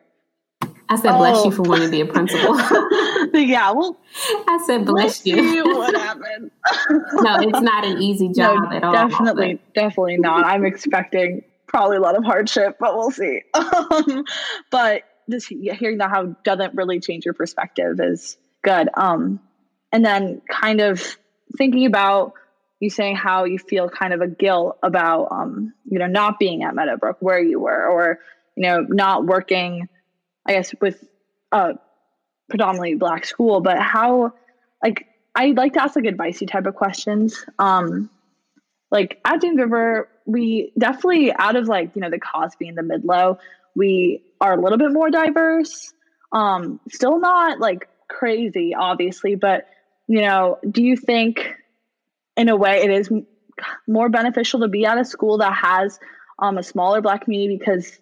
I 0.91 0.95
said, 0.95 1.17
bless 1.17 1.37
oh. 1.37 1.45
you 1.45 1.51
for 1.51 1.61
wanting 1.61 1.85
to 1.85 1.91
be 1.91 2.01
a 2.01 2.05
principal. 2.05 2.55
yeah, 3.33 3.71
well, 3.71 3.99
I 4.47 4.63
said, 4.65 4.85
bless 4.85 5.23
you. 5.23 5.63
what 5.63 5.95
happened? 5.95 6.49
no, 7.13 7.35
it's 7.39 7.61
not 7.61 7.85
an 7.85 8.01
easy 8.01 8.29
job 8.29 8.71
no, 8.71 8.77
at 8.77 8.83
all. 8.83 8.93
Definitely, 8.93 9.55
but. 9.55 9.73
definitely 9.75 10.17
not. 10.17 10.45
I'm 10.45 10.65
expecting 10.65 11.43
probably 11.67 11.97
a 11.97 11.99
lot 11.99 12.17
of 12.17 12.23
hardship, 12.23 12.77
but 12.79 12.95
we'll 12.95 13.11
see. 13.11 13.41
Um, 13.55 14.23
but 14.71 15.03
just 15.29 15.47
hearing 15.47 15.99
that 15.99 16.09
how 16.09 16.35
doesn't 16.43 16.73
really 16.75 16.99
change 16.99 17.25
your 17.25 17.33
perspective 17.33 17.99
is 17.99 18.37
good. 18.63 18.89
Um, 18.95 19.39
and 19.91 20.03
then 20.03 20.41
kind 20.49 20.81
of 20.81 21.17
thinking 21.57 21.85
about 21.85 22.33
you 22.79 22.89
saying 22.89 23.15
how 23.15 23.43
you 23.43 23.59
feel 23.59 23.89
kind 23.89 24.13
of 24.13 24.21
a 24.21 24.27
guilt 24.27 24.77
about 24.81 25.27
um, 25.31 25.73
you 25.89 25.99
know 25.99 26.07
not 26.07 26.39
being 26.39 26.63
at 26.63 26.75
Meadowbrook 26.75 27.17
where 27.19 27.39
you 27.39 27.59
were, 27.59 27.85
or 27.87 28.19
you 28.55 28.63
know 28.63 28.81
not 28.81 29.25
working, 29.25 29.87
I 30.49 30.53
guess 30.53 30.73
with 30.81 31.07
a 31.51 31.75
predominantly 32.49 32.95
black 32.95 33.23
school. 33.23 33.61
But 33.61 33.79
how, 33.79 34.33
like, 34.83 35.05
I 35.35 35.51
like 35.51 35.73
to 35.73 35.83
ask 35.83 35.95
like 35.95 36.05
advicey 36.05 36.49
type 36.49 36.65
of 36.65 36.75
questions. 36.75 37.45
Um, 37.59 38.09
like 38.91 39.21
at 39.23 39.41
James 39.41 39.59
River, 39.59 40.09
we 40.25 40.73
definitely 40.77 41.31
out 41.31 41.55
of 41.55 41.67
like 41.67 41.91
you 41.95 42.01
know 42.01 42.09
the 42.09 42.19
Cosby 42.19 42.67
and 42.67 42.77
the 42.77 42.81
Midlo, 42.81 43.37
we 43.75 44.23
are 44.41 44.53
a 44.53 44.61
little 44.61 44.79
bit 44.79 44.91
more 44.91 45.11
diverse. 45.11 45.93
Um, 46.31 46.79
still 46.89 47.19
not 47.19 47.59
like 47.59 47.87
crazy, 48.07 48.73
obviously, 48.73 49.35
but 49.35 49.67
you 50.07 50.21
know, 50.21 50.57
do 50.69 50.83
you 50.83 50.97
think 50.97 51.55
in 52.35 52.49
a 52.49 52.55
way 52.55 52.81
it 52.81 52.89
is 52.89 53.11
more 53.87 54.09
beneficial 54.09 54.61
to 54.61 54.67
be 54.67 54.85
at 54.85 54.97
a 54.97 55.05
school 55.05 55.37
that 55.37 55.53
has 55.53 55.99
um, 56.39 56.57
a 56.57 56.63
smaller 56.63 57.01
black 57.01 57.25
community 57.25 57.57
because 57.57 57.99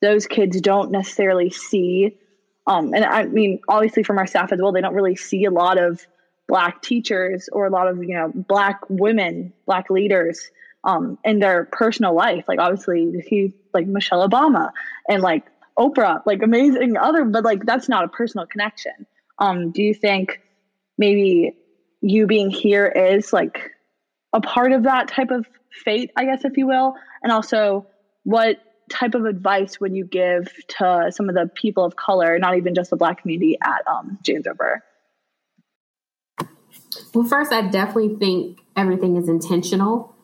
those 0.00 0.26
kids 0.26 0.60
don't 0.60 0.90
necessarily 0.90 1.50
see 1.50 2.16
um, 2.66 2.92
and 2.94 3.04
i 3.04 3.24
mean 3.24 3.60
obviously 3.68 4.02
from 4.02 4.18
our 4.18 4.26
staff 4.26 4.52
as 4.52 4.60
well 4.60 4.72
they 4.72 4.80
don't 4.80 4.94
really 4.94 5.16
see 5.16 5.44
a 5.44 5.50
lot 5.50 5.78
of 5.78 6.06
black 6.48 6.82
teachers 6.82 7.48
or 7.52 7.66
a 7.66 7.70
lot 7.70 7.86
of 7.86 8.02
you 8.02 8.14
know 8.14 8.30
black 8.34 8.80
women 8.88 9.52
black 9.66 9.90
leaders 9.90 10.50
um, 10.82 11.18
in 11.24 11.38
their 11.38 11.66
personal 11.66 12.14
life 12.14 12.44
like 12.48 12.58
obviously 12.58 13.22
he 13.28 13.54
like 13.74 13.86
michelle 13.86 14.26
obama 14.26 14.70
and 15.08 15.22
like 15.22 15.44
oprah 15.78 16.20
like 16.26 16.42
amazing 16.42 16.96
other 16.96 17.24
but 17.24 17.44
like 17.44 17.64
that's 17.64 17.88
not 17.88 18.04
a 18.04 18.08
personal 18.08 18.46
connection 18.46 19.06
um, 19.38 19.70
do 19.70 19.82
you 19.82 19.94
think 19.94 20.40
maybe 20.98 21.56
you 22.02 22.26
being 22.26 22.50
here 22.50 22.86
is 22.86 23.32
like 23.32 23.72
a 24.32 24.40
part 24.40 24.72
of 24.72 24.84
that 24.84 25.08
type 25.08 25.30
of 25.30 25.46
fate, 25.70 26.10
I 26.16 26.24
guess, 26.24 26.44
if 26.44 26.56
you 26.56 26.66
will? 26.66 26.94
And 27.22 27.32
also, 27.32 27.86
what 28.24 28.58
type 28.90 29.14
of 29.14 29.24
advice 29.24 29.80
would 29.80 29.94
you 29.94 30.04
give 30.04 30.52
to 30.66 31.10
some 31.10 31.28
of 31.28 31.34
the 31.34 31.50
people 31.54 31.84
of 31.84 31.96
color, 31.96 32.38
not 32.38 32.56
even 32.56 32.74
just 32.74 32.90
the 32.90 32.96
Black 32.96 33.22
community 33.22 33.56
at 33.62 33.86
um, 33.86 34.18
James 34.22 34.46
River? 34.46 34.84
Well, 37.14 37.26
first, 37.26 37.52
I 37.52 37.68
definitely 37.68 38.16
think 38.16 38.60
everything 38.76 39.16
is 39.16 39.28
intentional 39.28 40.14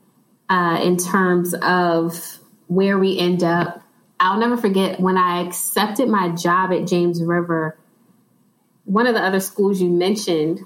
uh, 0.48 0.80
in 0.82 0.96
terms 0.96 1.54
of 1.54 2.38
where 2.66 2.98
we 2.98 3.18
end 3.18 3.42
up. 3.42 3.82
I'll 4.18 4.38
never 4.38 4.56
forget 4.56 5.00
when 5.00 5.16
I 5.16 5.42
accepted 5.46 6.08
my 6.08 6.30
job 6.30 6.72
at 6.72 6.86
James 6.86 7.22
River. 7.22 7.78
One 8.84 9.06
of 9.06 9.14
the 9.14 9.20
other 9.20 9.40
schools 9.40 9.80
you 9.80 9.90
mentioned 9.90 10.60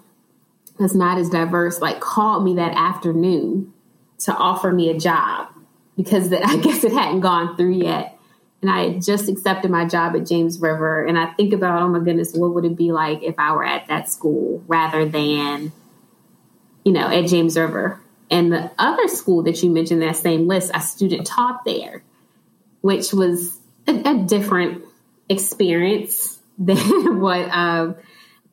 that's 0.78 0.94
not 0.94 1.18
as 1.18 1.28
diverse 1.28 1.80
like 1.80 2.00
called 2.00 2.44
me 2.44 2.54
that 2.54 2.72
afternoon 2.74 3.72
to 4.20 4.34
offer 4.34 4.72
me 4.72 4.90
a 4.90 4.98
job 4.98 5.48
because 6.02 6.30
the, 6.30 6.42
I 6.44 6.56
guess 6.56 6.84
it 6.84 6.92
hadn't 6.92 7.20
gone 7.20 7.56
through 7.56 7.74
yet. 7.74 8.16
And 8.62 8.70
I 8.70 8.90
had 8.90 9.02
just 9.02 9.28
accepted 9.28 9.70
my 9.70 9.86
job 9.86 10.14
at 10.16 10.26
James 10.26 10.60
River. 10.60 11.04
And 11.04 11.18
I 11.18 11.32
think 11.32 11.54
about, 11.54 11.80
oh 11.80 11.88
my 11.88 11.98
goodness, 11.98 12.34
what 12.34 12.52
would 12.54 12.64
it 12.64 12.76
be 12.76 12.92
like 12.92 13.22
if 13.22 13.38
I 13.38 13.52
were 13.52 13.64
at 13.64 13.86
that 13.88 14.10
school 14.10 14.62
rather 14.66 15.06
than, 15.08 15.72
you 16.84 16.92
know, 16.92 17.08
at 17.08 17.26
James 17.26 17.56
River? 17.56 18.00
And 18.30 18.52
the 18.52 18.70
other 18.78 19.08
school 19.08 19.42
that 19.44 19.62
you 19.62 19.70
mentioned, 19.70 20.02
that 20.02 20.16
same 20.16 20.46
list, 20.46 20.70
I 20.74 20.80
student 20.80 21.26
taught 21.26 21.64
there, 21.64 22.02
which 22.82 23.12
was 23.12 23.58
a, 23.88 23.92
a 23.92 24.18
different 24.18 24.84
experience 25.28 26.38
than 26.58 27.20
what 27.20 27.48
um, 27.50 27.96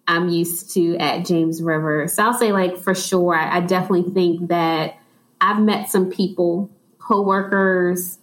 I'm 0.08 0.30
used 0.30 0.74
to 0.76 0.96
at 0.98 1.26
James 1.26 1.62
River. 1.62 2.08
So 2.08 2.24
I'll 2.24 2.34
say, 2.34 2.54
like, 2.54 2.78
for 2.78 2.96
sure, 2.96 3.36
I, 3.36 3.58
I 3.58 3.60
definitely 3.60 4.14
think 4.14 4.48
that 4.48 4.98
I've 5.42 5.62
met 5.62 5.90
some 5.90 6.10
people, 6.10 6.72
coworkers, 7.08 8.20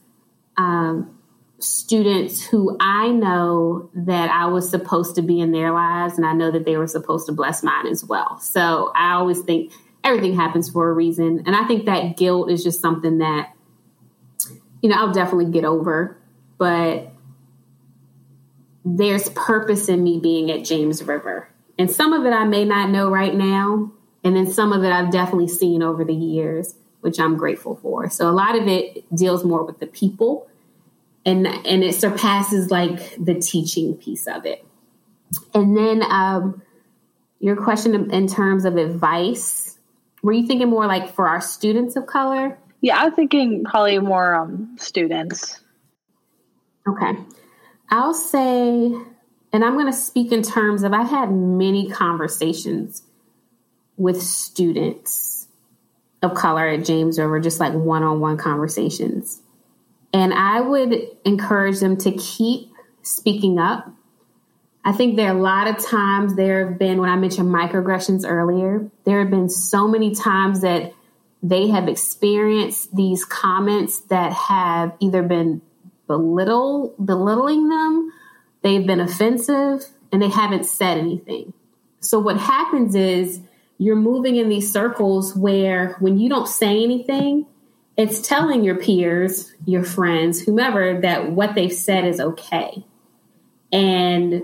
um, 0.56 1.18
students 1.58 2.44
who 2.44 2.76
I 2.80 3.08
know 3.08 3.88
that 3.94 4.30
I 4.30 4.46
was 4.46 4.68
supposed 4.68 5.14
to 5.16 5.22
be 5.22 5.40
in 5.40 5.52
their 5.52 5.72
lives, 5.72 6.18
and 6.18 6.26
I 6.26 6.32
know 6.32 6.50
that 6.50 6.64
they 6.64 6.76
were 6.76 6.86
supposed 6.86 7.26
to 7.26 7.32
bless 7.32 7.62
mine 7.62 7.86
as 7.86 8.04
well. 8.04 8.38
So 8.40 8.92
I 8.94 9.12
always 9.12 9.40
think 9.40 9.72
everything 10.02 10.36
happens 10.36 10.68
for 10.68 10.90
a 10.90 10.92
reason. 10.92 11.44
And 11.46 11.56
I 11.56 11.64
think 11.64 11.86
that 11.86 12.16
guilt 12.16 12.50
is 12.50 12.62
just 12.62 12.82
something 12.82 13.18
that, 13.18 13.52
you 14.82 14.90
know, 14.90 14.96
I'll 14.96 15.12
definitely 15.12 15.50
get 15.50 15.64
over. 15.64 16.18
But 16.58 17.10
there's 18.84 19.30
purpose 19.30 19.88
in 19.88 20.04
me 20.04 20.20
being 20.20 20.50
at 20.50 20.64
James 20.64 21.02
River. 21.02 21.48
And 21.78 21.90
some 21.90 22.12
of 22.12 22.26
it 22.26 22.32
I 22.32 22.44
may 22.44 22.64
not 22.64 22.90
know 22.90 23.10
right 23.10 23.34
now. 23.34 23.90
And 24.22 24.36
then 24.36 24.50
some 24.50 24.72
of 24.72 24.84
it 24.84 24.92
I've 24.92 25.10
definitely 25.10 25.48
seen 25.48 25.82
over 25.82 26.04
the 26.04 26.14
years, 26.14 26.74
which 27.04 27.20
I'm 27.20 27.36
grateful 27.36 27.76
for. 27.76 28.08
So 28.08 28.30
a 28.30 28.32
lot 28.32 28.56
of 28.56 28.66
it 28.66 29.04
deals 29.14 29.44
more 29.44 29.62
with 29.62 29.78
the 29.78 29.86
people 29.86 30.48
and 31.26 31.46
and 31.46 31.84
it 31.84 31.94
surpasses 31.94 32.70
like 32.70 33.14
the 33.22 33.34
teaching 33.34 33.94
piece 33.94 34.26
of 34.26 34.46
it. 34.46 34.64
And 35.52 35.76
then 35.76 36.02
um, 36.02 36.62
your 37.40 37.56
question 37.56 38.10
in 38.10 38.26
terms 38.26 38.64
of 38.64 38.76
advice, 38.76 39.78
were 40.22 40.32
you 40.32 40.46
thinking 40.46 40.70
more 40.70 40.86
like 40.86 41.14
for 41.14 41.28
our 41.28 41.42
students 41.42 41.94
of 41.94 42.06
color? 42.06 42.58
Yeah, 42.80 42.98
I 42.98 43.04
was 43.04 43.14
thinking 43.14 43.64
probably 43.64 43.98
more 43.98 44.34
um, 44.34 44.76
students. 44.78 45.60
Okay. 46.88 47.18
I'll 47.90 48.14
say, 48.14 48.94
and 49.52 49.64
I'm 49.64 49.74
going 49.74 49.86
to 49.86 49.92
speak 49.92 50.32
in 50.32 50.42
terms 50.42 50.82
of 50.82 50.94
I've 50.94 51.10
had 51.10 51.30
many 51.30 51.90
conversations 51.90 53.02
with 53.96 54.22
students 54.22 55.33
of 56.24 56.34
color 56.34 56.66
at 56.66 56.84
James 56.84 57.18
River, 57.18 57.38
just 57.38 57.60
like 57.60 57.74
one 57.74 58.02
on 58.02 58.18
one 58.18 58.36
conversations. 58.36 59.40
And 60.12 60.32
I 60.32 60.60
would 60.60 60.94
encourage 61.24 61.80
them 61.80 61.96
to 61.98 62.12
keep 62.12 62.70
speaking 63.02 63.58
up. 63.58 63.92
I 64.84 64.92
think 64.92 65.16
there 65.16 65.28
are 65.28 65.36
a 65.36 65.40
lot 65.40 65.66
of 65.66 65.84
times 65.84 66.36
there 66.36 66.66
have 66.66 66.78
been, 66.78 66.98
when 66.98 67.10
I 67.10 67.16
mentioned 67.16 67.48
microaggressions 67.48 68.24
earlier, 68.26 68.90
there 69.04 69.20
have 69.20 69.30
been 69.30 69.48
so 69.48 69.88
many 69.88 70.14
times 70.14 70.62
that 70.62 70.92
they 71.42 71.68
have 71.68 71.88
experienced 71.88 72.94
these 72.94 73.24
comments 73.24 74.00
that 74.08 74.32
have 74.32 74.94
either 75.00 75.22
been 75.22 75.60
belittle 76.06 76.94
belittling 77.02 77.68
them, 77.68 78.12
they've 78.62 78.86
been 78.86 79.00
offensive, 79.00 79.84
and 80.12 80.22
they 80.22 80.28
haven't 80.28 80.64
said 80.64 80.98
anything. 80.98 81.52
So 82.00 82.18
what 82.18 82.36
happens 82.36 82.94
is 82.94 83.40
you're 83.78 83.96
moving 83.96 84.36
in 84.36 84.48
these 84.48 84.72
circles 84.72 85.34
where 85.34 85.96
when 86.00 86.18
you 86.18 86.28
don't 86.28 86.48
say 86.48 86.82
anything, 86.82 87.46
it's 87.96 88.26
telling 88.26 88.64
your 88.64 88.76
peers, 88.76 89.52
your 89.66 89.84
friends, 89.84 90.40
whomever 90.40 91.00
that 91.00 91.30
what 91.30 91.54
they've 91.54 91.72
said 91.72 92.04
is 92.04 92.20
okay. 92.20 92.84
And 93.72 94.42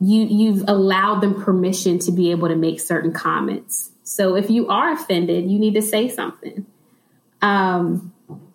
you 0.00 0.22
you've 0.24 0.64
allowed 0.68 1.20
them 1.20 1.42
permission 1.42 1.98
to 2.00 2.12
be 2.12 2.30
able 2.30 2.48
to 2.48 2.56
make 2.56 2.80
certain 2.80 3.12
comments. 3.12 3.90
So 4.02 4.36
if 4.36 4.50
you 4.50 4.68
are 4.68 4.92
offended, 4.92 5.50
you 5.50 5.58
need 5.58 5.74
to 5.74 5.82
say 5.82 6.08
something. 6.08 6.66
Um, 7.40 8.12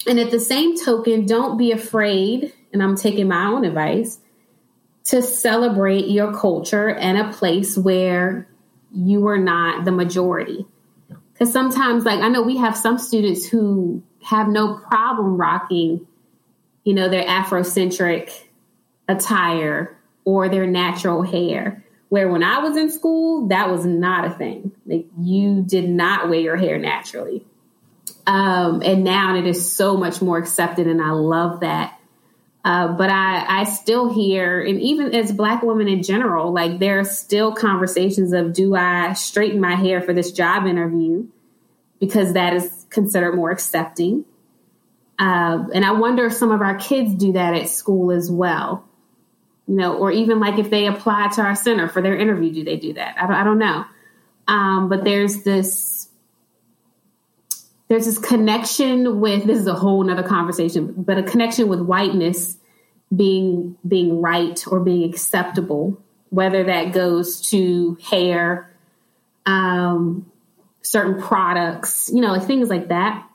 and 0.07 0.19
at 0.19 0.31
the 0.31 0.39
same 0.39 0.79
token, 0.79 1.25
don't 1.25 1.57
be 1.57 1.71
afraid, 1.71 2.53
and 2.71 2.81
I'm 2.81 2.95
taking 2.95 3.27
my 3.27 3.45
own 3.45 3.65
advice, 3.65 4.19
to 5.05 5.21
celebrate 5.21 6.07
your 6.07 6.33
culture 6.33 6.89
and 6.89 7.17
a 7.17 7.33
place 7.33 7.77
where 7.77 8.47
you 8.93 9.27
are 9.27 9.37
not 9.37 9.85
the 9.85 9.91
majority. 9.91 10.65
Because 11.33 11.53
sometimes, 11.53 12.03
like, 12.03 12.19
I 12.19 12.27
know 12.27 12.41
we 12.41 12.57
have 12.57 12.75
some 12.75 12.97
students 12.97 13.45
who 13.47 14.03
have 14.23 14.47
no 14.47 14.77
problem 14.77 15.37
rocking, 15.37 16.05
you 16.83 16.93
know, 16.93 17.07
their 17.07 17.23
Afrocentric 17.23 18.31
attire 19.07 19.97
or 20.25 20.49
their 20.49 20.67
natural 20.67 21.21
hair. 21.21 21.83
Where 22.09 22.27
when 22.29 22.43
I 22.43 22.59
was 22.59 22.75
in 22.75 22.91
school, 22.91 23.47
that 23.49 23.69
was 23.69 23.85
not 23.85 24.25
a 24.25 24.31
thing. 24.31 24.71
Like, 24.85 25.05
you 25.19 25.61
did 25.61 25.87
not 25.87 26.29
wear 26.29 26.39
your 26.39 26.57
hair 26.57 26.77
naturally. 26.77 27.45
Um, 28.25 28.81
and 28.83 29.03
now 29.03 29.35
it 29.35 29.45
is 29.45 29.71
so 29.71 29.95
much 29.95 30.21
more 30.21 30.37
accepted, 30.37 30.87
and 30.87 31.01
I 31.01 31.11
love 31.11 31.61
that. 31.61 31.98
Uh, 32.65 32.89
but 32.89 33.09
I, 33.09 33.61
I 33.61 33.63
still 33.63 34.13
hear, 34.13 34.61
and 34.61 34.81
even 34.81 35.15
as 35.15 35.31
Black 35.31 35.63
women 35.63 35.87
in 35.87 36.03
general, 36.03 36.51
like 36.51 36.79
there 36.79 36.99
are 36.99 37.05
still 37.05 37.53
conversations 37.53 38.33
of 38.33 38.53
do 38.53 38.75
I 38.75 39.13
straighten 39.13 39.61
my 39.61 39.75
hair 39.75 40.01
for 40.01 40.13
this 40.13 40.31
job 40.33 40.65
interview 40.65 41.25
because 41.99 42.33
that 42.33 42.53
is 42.53 42.85
considered 42.89 43.35
more 43.35 43.51
accepting. 43.51 44.25
Uh, 45.17 45.65
and 45.73 45.85
I 45.85 45.91
wonder 45.91 46.25
if 46.27 46.33
some 46.33 46.51
of 46.51 46.61
our 46.61 46.75
kids 46.75 47.13
do 47.13 47.33
that 47.33 47.53
at 47.53 47.69
school 47.69 48.11
as 48.11 48.31
well. 48.31 48.85
You 49.67 49.75
know, 49.75 49.97
or 49.97 50.11
even 50.11 50.39
like 50.39 50.57
if 50.57 50.69
they 50.69 50.87
apply 50.87 51.29
to 51.35 51.41
our 51.41 51.55
center 51.55 51.87
for 51.87 52.01
their 52.01 52.17
interview, 52.17 52.51
do 52.51 52.63
they 52.63 52.77
do 52.77 52.93
that? 52.93 53.15
I 53.17 53.27
don't, 53.27 53.35
I 53.35 53.43
don't 53.43 53.59
know. 53.59 53.85
Um, 54.47 54.89
but 54.89 55.03
there's 55.03 55.43
this 55.43 55.98
there's 57.89 58.05
this 58.05 58.19
connection 58.19 59.19
with 59.19 59.45
this 59.45 59.59
is 59.59 59.67
a 59.67 59.73
whole 59.73 60.03
nother 60.03 60.23
conversation, 60.23 60.93
but 60.95 61.17
a 61.17 61.23
connection 61.23 61.67
with 61.67 61.81
whiteness 61.81 62.57
being 63.13 63.75
being 63.85 64.21
right 64.21 64.63
or 64.67 64.79
being 64.79 65.09
acceptable, 65.09 65.99
whether 66.29 66.65
that 66.65 66.93
goes 66.93 67.49
to 67.49 67.97
hair, 68.09 68.71
um, 69.47 70.31
certain 70.83 71.19
products, 71.19 72.11
you 72.13 72.21
know, 72.21 72.39
things 72.39 72.69
like 72.69 72.89
that, 72.89 73.27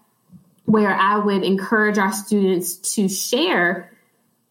where 0.67 0.95
I 0.95 1.19
would 1.19 1.43
encourage 1.43 1.99
our 1.99 2.13
students 2.13 2.77
to 2.95 3.09
share 3.09 3.91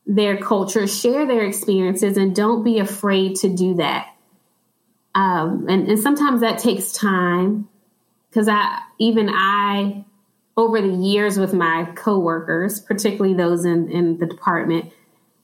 their 0.06 0.36
culture, 0.36 0.86
share 0.86 1.26
their 1.26 1.46
experiences, 1.46 2.18
and 2.18 2.36
don't 2.36 2.64
be 2.64 2.80
afraid 2.80 3.38
to 3.38 3.56
do 3.56 3.76
that. 3.76 4.10
Um, 5.16 5.68
and, 5.70 5.88
and 5.88 6.00
sometimes 6.00 6.42
that 6.42 6.60
takes 6.60 6.92
time 6.92 7.70
because 8.34 8.48
I 8.48 8.80
even 8.98 9.30
I 9.32 10.06
over 10.58 10.82
the 10.82 10.88
years 10.88 11.38
with 11.38 11.54
my 11.54 11.86
coworkers, 11.96 12.80
particularly 12.80 13.36
those 13.36 13.64
in 13.64 13.92
in 13.92 14.18
the 14.18 14.26
department, 14.26 14.92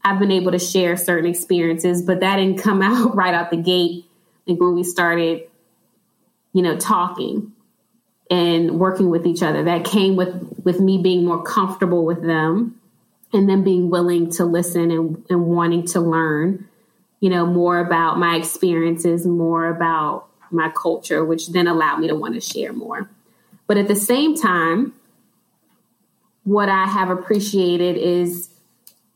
I've 0.04 0.20
been 0.20 0.32
able 0.32 0.52
to 0.52 0.60
share 0.60 0.98
certain 0.98 1.30
experiences, 1.30 2.02
but 2.02 2.22
that 2.22 2.38
didn't 2.38 2.60
come 2.60 2.82
out 2.82 3.16
right 3.16 3.34
out 3.34 3.52
the 3.52 3.58
gate. 3.58 4.06
Like 4.48 4.60
when 4.60 4.74
we 4.74 4.84
started, 4.84 5.44
you 6.54 6.64
know, 6.64 6.78
talking 6.78 7.54
and 8.32 8.80
working 8.80 9.10
with 9.10 9.28
each 9.28 9.44
other, 9.44 9.64
that 9.64 9.86
came 9.86 10.16
with 10.16 10.62
with 10.64 10.80
me 10.80 10.98
being 10.98 11.26
more 11.26 11.44
comfortable 11.44 12.06
with 12.06 12.24
them, 12.24 12.82
and 13.32 13.48
then 13.48 13.64
being 13.64 13.92
willing 13.92 14.32
to 14.32 14.46
listen 14.46 14.90
and, 14.90 15.24
and 15.30 15.46
wanting 15.46 15.86
to 15.88 16.00
learn, 16.00 16.68
you 17.20 17.30
know, 17.30 17.46
more 17.46 17.78
about 17.80 18.18
my 18.18 18.36
experiences, 18.36 19.28
more 19.28 19.68
about 19.68 20.29
my 20.52 20.70
culture, 20.70 21.24
which 21.24 21.50
then 21.50 21.68
allowed 21.68 21.98
me 21.98 22.08
to 22.08 22.16
want 22.16 22.36
to 22.36 22.42
share 22.42 22.74
more. 22.74 23.10
But 23.68 23.78
at 23.78 23.88
the 23.88 23.96
same 23.96 24.36
time, 24.36 24.94
what 26.44 26.70
I 26.70 26.86
have 26.86 27.10
appreciated 27.10 27.98
is 27.98 28.50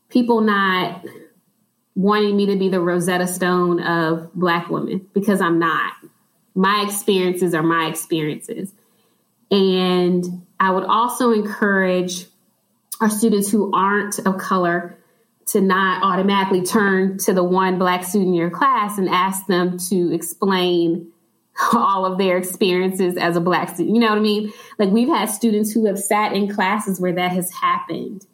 people 0.08 0.40
not 0.40 1.04
wanting 1.96 2.36
me 2.36 2.46
to 2.46 2.56
be 2.56 2.68
the 2.68 2.80
Rosetta 2.80 3.26
Stone 3.26 3.82
of 3.82 4.32
Black 4.34 4.68
women 4.68 5.08
because 5.12 5.40
I'm 5.40 5.58
not. 5.58 5.92
My 6.54 6.84
experiences 6.86 7.54
are 7.54 7.62
my 7.62 7.86
experiences. 7.86 8.72
And 9.50 10.46
I 10.58 10.70
would 10.70 10.84
also 10.84 11.32
encourage 11.32 12.26
our 13.00 13.10
students 13.10 13.50
who 13.50 13.72
aren't 13.74 14.18
of 14.20 14.38
color 14.38 14.96
to 15.46 15.60
not 15.60 16.02
automatically 16.02 16.62
turn 16.62 17.18
to 17.18 17.32
the 17.32 17.44
one 17.44 17.78
Black 17.78 18.04
student 18.04 18.28
in 18.28 18.34
your 18.34 18.50
class 18.50 18.98
and 18.98 19.08
ask 19.08 19.46
them 19.46 19.78
to 19.90 20.14
explain 20.14 21.12
all 21.72 22.04
of 22.04 22.18
their 22.18 22.36
experiences 22.36 23.16
as 23.16 23.36
a 23.36 23.40
black 23.40 23.68
student. 23.70 23.94
You 23.94 24.00
know 24.00 24.08
what 24.08 24.18
I 24.18 24.22
mean? 24.22 24.52
Like 24.78 24.90
we've 24.90 25.08
had 25.08 25.26
students 25.26 25.72
who 25.72 25.86
have 25.86 25.98
sat 25.98 26.32
in 26.32 26.52
classes 26.52 27.00
where 27.00 27.12
that 27.12 27.32
has 27.32 27.50
happened. 27.52 28.26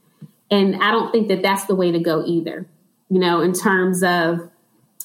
And 0.50 0.76
I 0.76 0.90
don't 0.90 1.12
think 1.12 1.28
that 1.28 1.42
that's 1.42 1.64
the 1.66 1.74
way 1.74 1.92
to 1.92 2.00
go 2.00 2.24
either. 2.24 2.66
You 3.08 3.20
know, 3.20 3.40
in 3.40 3.52
terms 3.52 4.02
of 4.02 4.50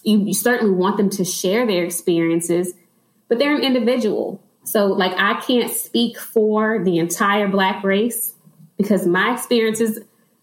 you, 0.04 0.20
you 0.20 0.34
certainly 0.34 0.74
want 0.74 0.98
them 0.98 1.10
to 1.12 1.26
share 1.26 1.66
their 1.66 1.84
experiences, 1.84 2.74
but 3.28 3.40
they're 3.40 3.56
an 3.56 3.64
individual. 3.64 4.42
So 4.64 4.88
like 4.88 5.14
I 5.18 5.40
can't 5.42 5.72
speak 5.72 6.18
for 6.18 6.84
the 6.84 6.98
entire 7.00 7.48
black 7.48 7.84
race 7.84 8.34
because 8.78 9.06
my 9.06 9.34
experiences 9.34 10.00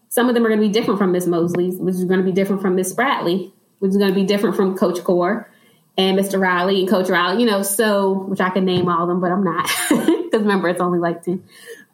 some 0.08 0.28
of 0.28 0.34
them 0.34 0.44
are 0.44 0.50
going 0.50 0.60
to 0.60 0.66
be 0.66 0.72
different 0.72 0.98
from 0.98 1.12
Miss 1.12 1.26
Mosley's, 1.26 1.76
which 1.76 1.94
is 1.94 2.04
going 2.04 2.20
to 2.20 2.26
be 2.26 2.32
different 2.32 2.60
from 2.60 2.74
Miss 2.74 2.92
Bradley, 2.92 3.50
which 3.78 3.92
is 3.92 3.96
going 3.96 4.10
to 4.10 4.14
be 4.14 4.26
different 4.26 4.56
from 4.56 4.76
Coach 4.76 5.02
Core 5.02 5.50
and 5.96 6.18
Mr. 6.18 6.40
Riley 6.40 6.80
and 6.80 6.88
Coach 6.88 7.08
Riley, 7.08 7.42
you 7.42 7.50
know, 7.50 7.62
so 7.62 8.12
which 8.12 8.40
I 8.40 8.50
can 8.50 8.64
name 8.64 8.88
all 8.88 9.02
of 9.02 9.08
them, 9.08 9.20
but 9.20 9.30
I'm 9.30 9.44
not 9.44 9.70
because 9.88 10.42
remember 10.42 10.68
it's 10.68 10.80
only 10.80 10.98
like 10.98 11.22
10. 11.22 11.42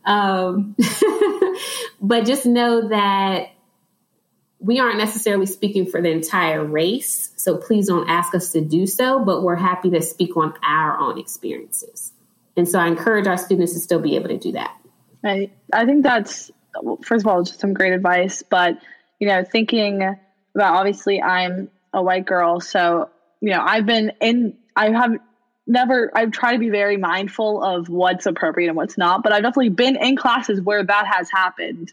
Um, 0.05 0.77
but 2.01 2.25
just 2.25 2.47
know 2.47 2.89
that 2.89 3.51
we 4.61 4.81
aren't 4.81 4.99
necessarily 4.99 5.47
speaking 5.47 5.87
for 5.87 6.01
the 6.01 6.11
entire 6.11 6.65
race. 6.65 7.33
So 7.37 7.57
please 7.57 7.89
don't 7.89 8.09
ask 8.09 8.35
us 8.35 8.53
to 8.53 8.61
do 8.61 8.87
so, 8.87 9.25
but 9.25 9.43
we're 9.43 9.57
happy 9.57 9.91
to 9.91 10.03
speak 10.03 10.37
on 10.37 10.55
our 10.63 10.99
own 10.99 11.19
experiences. 11.19 12.13
And 12.57 12.69
so 12.69 12.79
I 12.79 12.89
encourage 12.89 13.27
our 13.27 13.37
students 13.37 13.75
to 13.75 13.81
still 13.81 14.01
be 14.01 14.17
able 14.17 14.29
to 14.29 14.39
do 14.39 14.53
that. 14.53 14.77
I, 15.25 15.51
I 15.73 15.85
think 15.85 16.03
that's, 16.03 16.51
first 17.03 17.25
of 17.25 17.29
all, 17.29 17.43
just 17.43 17.61
some 17.61 17.75
great 17.75 17.93
advice, 17.93 18.43
but 18.43 18.79
you 19.21 19.29
know, 19.29 19.45
thinking 19.45 20.03
about 20.55 20.75
obviously 20.75 21.21
I'm 21.21 21.71
a 21.93 22.03
white 22.03 22.27
girl, 22.27 22.61
so 22.61 23.11
you 23.41 23.51
know, 23.51 23.61
I've 23.61 23.87
been 23.87 24.13
in 24.21 24.57
I 24.75 24.91
have 24.91 25.13
never 25.67 26.11
I've 26.15 26.31
tried 26.31 26.55
to 26.55 26.59
be 26.59 26.71
very 26.71 26.97
mindful 26.97 27.63
of 27.63 27.89
what's 27.89 28.27
appropriate 28.27 28.69
and 28.69 28.77
what's 28.77 28.99
not, 28.99 29.23
but 29.23 29.33
I've 29.33 29.43
definitely 29.43 29.71
been 29.71 29.97
in 29.97 30.17
classes 30.17 30.61
where 30.61 30.85
that 30.85 31.07
has 31.07 31.31
happened. 31.31 31.93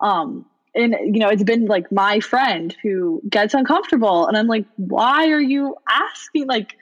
Um 0.00 0.46
and 0.74 0.94
you 1.02 1.20
know, 1.20 1.28
it's 1.28 1.42
been 1.42 1.66
like 1.66 1.90
my 1.90 2.20
friend 2.20 2.76
who 2.82 3.22
gets 3.28 3.54
uncomfortable 3.54 4.26
and 4.26 4.36
I'm 4.36 4.46
like, 4.46 4.66
why 4.76 5.30
are 5.30 5.40
you 5.40 5.76
asking 5.88 6.46
like 6.46 6.76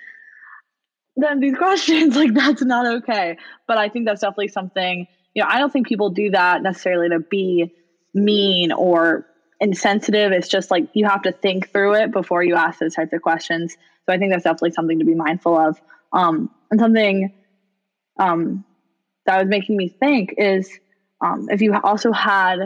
them 1.16 1.40
these 1.40 1.54
questions? 1.58 2.16
like 2.16 2.34
that's 2.34 2.62
not 2.62 2.86
okay. 2.96 3.38
But 3.66 3.78
I 3.78 3.88
think 3.88 4.06
that's 4.06 4.20
definitely 4.20 4.48
something, 4.48 5.06
you 5.34 5.42
know, 5.42 5.48
I 5.48 5.58
don't 5.58 5.72
think 5.72 5.86
people 5.86 6.10
do 6.10 6.30
that 6.30 6.62
necessarily 6.62 7.08
to 7.10 7.20
be 7.20 7.72
mean 8.12 8.72
or 8.72 9.26
insensitive. 9.64 10.30
It's 10.32 10.48
just 10.48 10.70
like 10.70 10.88
you 10.92 11.06
have 11.06 11.22
to 11.22 11.32
think 11.32 11.72
through 11.72 11.94
it 11.94 12.12
before 12.12 12.44
you 12.44 12.54
ask 12.54 12.78
those 12.78 12.94
types 12.94 13.14
of 13.14 13.22
questions. 13.22 13.76
So 14.04 14.12
I 14.12 14.18
think 14.18 14.30
that's 14.30 14.44
definitely 14.44 14.72
something 14.72 14.98
to 14.98 15.06
be 15.06 15.14
mindful 15.14 15.56
of. 15.56 15.80
Um, 16.12 16.50
and 16.70 16.78
something 16.78 17.32
um, 18.20 18.64
that 19.24 19.38
was 19.38 19.48
making 19.48 19.78
me 19.78 19.88
think 19.88 20.34
is 20.36 20.70
um, 21.24 21.48
if 21.50 21.62
you 21.62 21.74
also 21.82 22.12
had 22.12 22.58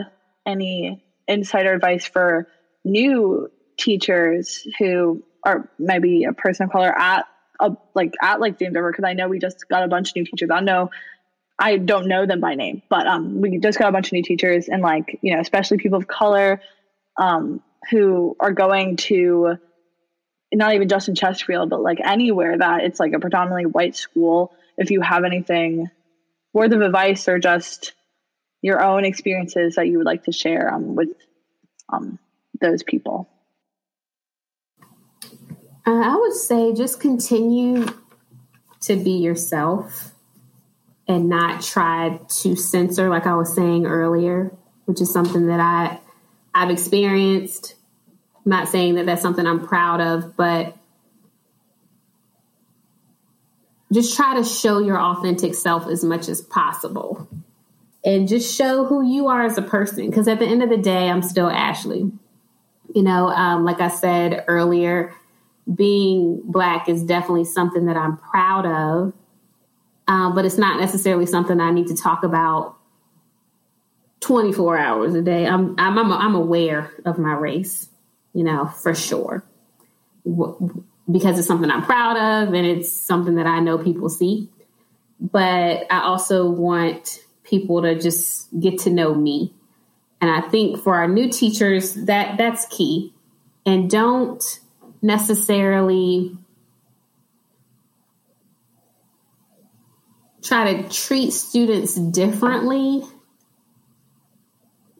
any 0.45 1.01
insider 1.25 1.73
advice 1.73 2.05
for 2.05 2.47
new 2.83 3.49
teachers 3.77 4.67
who 4.77 5.23
are 5.45 5.69
maybe 5.79 6.25
a 6.25 6.33
person 6.33 6.65
of 6.65 6.71
color 6.71 6.93
at 6.99 7.25
a, 7.61 7.71
like 7.95 8.13
at 8.21 8.41
like 8.41 8.59
James 8.59 8.75
River 8.75 8.91
because 8.91 9.05
I 9.05 9.13
know 9.13 9.29
we 9.29 9.39
just 9.39 9.69
got 9.69 9.83
a 9.83 9.87
bunch 9.87 10.09
of 10.09 10.17
new 10.17 10.25
teachers. 10.25 10.49
I 10.51 10.59
know 10.59 10.89
I 11.57 11.77
don't 11.77 12.07
know 12.07 12.25
them 12.25 12.41
by 12.41 12.55
name, 12.55 12.81
but 12.89 13.07
um, 13.07 13.39
we 13.39 13.57
just 13.57 13.79
got 13.79 13.87
a 13.87 13.91
bunch 13.93 14.07
of 14.07 14.13
new 14.13 14.23
teachers 14.23 14.67
and 14.67 14.81
like 14.81 15.17
you 15.21 15.33
know 15.33 15.39
especially 15.39 15.77
people 15.77 15.97
of 15.97 16.07
color 16.07 16.61
um, 17.19 17.61
who 17.91 18.35
are 18.39 18.53
going 18.53 18.95
to 18.95 19.57
not 20.51 20.73
even 20.73 20.87
just 20.87 21.07
in 21.09 21.15
Chesterfield, 21.15 21.69
but 21.69 21.81
like 21.81 21.99
anywhere 22.03 22.57
that 22.57 22.83
it's 22.83 22.99
like 22.99 23.13
a 23.13 23.19
predominantly 23.19 23.67
white 23.67 23.95
school. 23.95 24.51
If 24.77 24.89
you 24.89 25.01
have 25.01 25.23
anything 25.23 25.89
worth 26.53 26.71
of 26.71 26.81
advice 26.81 27.27
or 27.27 27.37
just 27.37 27.93
your 28.61 28.83
own 28.83 29.05
experiences 29.05 29.75
that 29.75 29.87
you 29.87 29.97
would 29.97 30.07
like 30.07 30.23
to 30.23 30.31
share 30.31 30.73
um, 30.73 30.95
with 30.95 31.09
um, 31.89 32.17
those 32.59 32.81
people. 32.83 33.29
Uh, 35.85 36.01
I 36.01 36.15
would 36.15 36.33
say 36.33 36.73
just 36.73 36.99
continue 36.99 37.85
to 38.81 38.95
be 38.95 39.11
yourself 39.11 40.13
and 41.07 41.29
not 41.29 41.61
try 41.61 42.19
to 42.41 42.55
censor, 42.55 43.09
like 43.09 43.25
I 43.25 43.35
was 43.35 43.55
saying 43.55 43.85
earlier, 43.85 44.51
which 44.85 45.01
is 45.01 45.11
something 45.11 45.47
that 45.47 45.59
I 45.59 45.99
I've 46.53 46.69
experienced 46.69 47.75
I'm 48.49 48.57
not 48.57 48.69
saying 48.69 48.95
that 48.95 49.05
that's 49.05 49.21
something 49.21 49.45
I'm 49.45 49.67
proud 49.67 50.01
of, 50.01 50.35
but 50.35 50.75
just 53.93 54.15
try 54.15 54.35
to 54.35 54.43
show 54.43 54.79
your 54.79 54.99
authentic 54.99 55.53
self 55.53 55.87
as 55.87 56.03
much 56.03 56.27
as 56.27 56.41
possible 56.41 57.27
and 58.03 58.27
just 58.27 58.55
show 58.55 58.85
who 58.85 59.05
you 59.05 59.27
are 59.27 59.43
as 59.43 59.59
a 59.59 59.61
person. 59.61 60.09
Because 60.09 60.27
at 60.27 60.39
the 60.39 60.45
end 60.45 60.63
of 60.63 60.69
the 60.69 60.77
day, 60.77 61.09
I'm 61.09 61.21
still 61.21 61.47
Ashley. 61.47 62.11
You 62.95 63.03
know, 63.03 63.29
um, 63.29 63.65
like 63.65 63.81
I 63.81 63.89
said 63.89 64.45
earlier, 64.47 65.13
being 65.71 66.41
black 66.43 66.89
is 66.89 67.03
definitely 67.03 67.45
something 67.45 67.85
that 67.85 67.97
I'm 67.97 68.17
proud 68.17 68.65
of, 68.65 69.13
um, 70.07 70.33
but 70.33 70.43
it's 70.43 70.57
not 70.57 70.79
necessarily 70.79 71.27
something 71.27 71.61
I 71.61 71.69
need 71.69 71.85
to 71.87 71.95
talk 71.95 72.23
about 72.23 72.78
24 74.21 74.77
hours 74.77 75.13
a 75.15 75.21
day. 75.21 75.45
I'm 75.45 75.75
I'm 75.77 75.97
I'm, 75.97 76.11
I'm 76.11 76.35
aware 76.35 76.91
of 77.05 77.17
my 77.17 77.33
race 77.33 77.89
you 78.33 78.43
know, 78.43 78.65
for 78.67 78.93
sure. 78.93 79.43
Because 81.11 81.39
it's 81.39 81.47
something 81.47 81.71
I'm 81.71 81.83
proud 81.83 82.17
of 82.17 82.53
and 82.53 82.65
it's 82.65 82.91
something 82.91 83.35
that 83.35 83.47
I 83.47 83.59
know 83.59 83.77
people 83.77 84.09
see. 84.09 84.49
But 85.19 85.85
I 85.89 86.03
also 86.03 86.49
want 86.49 87.19
people 87.43 87.81
to 87.81 87.99
just 87.99 88.47
get 88.59 88.79
to 88.79 88.89
know 88.89 89.13
me. 89.13 89.53
And 90.21 90.29
I 90.29 90.41
think 90.41 90.81
for 90.81 90.95
our 90.95 91.07
new 91.07 91.29
teachers, 91.29 91.95
that 91.95 92.37
that's 92.37 92.65
key. 92.67 93.13
And 93.65 93.89
don't 93.89 94.59
necessarily 95.01 96.37
try 100.41 100.73
to 100.73 100.89
treat 100.89 101.31
students 101.31 101.95
differently 101.95 103.03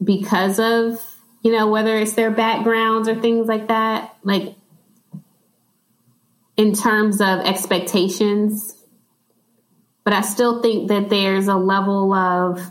because 0.04 0.60
of 0.60 1.00
you 1.42 1.52
know, 1.54 1.68
whether 1.68 1.98
it's 1.98 2.14
their 2.14 2.32
backgrounds 2.32 3.08
or 3.08 3.16
things 3.16 3.48
like 3.48 3.68
that, 3.70 4.16
like 4.24 4.56
in 6.58 6.74
terms 6.74 7.22
of 7.22 7.40
expectations. 7.40 8.76
But 10.04 10.14
I 10.14 10.22
still 10.22 10.62
think 10.62 10.90
that 10.90 11.10
there's 11.10 11.48
a 11.48 11.56
level 11.56 12.14
of 12.14 12.62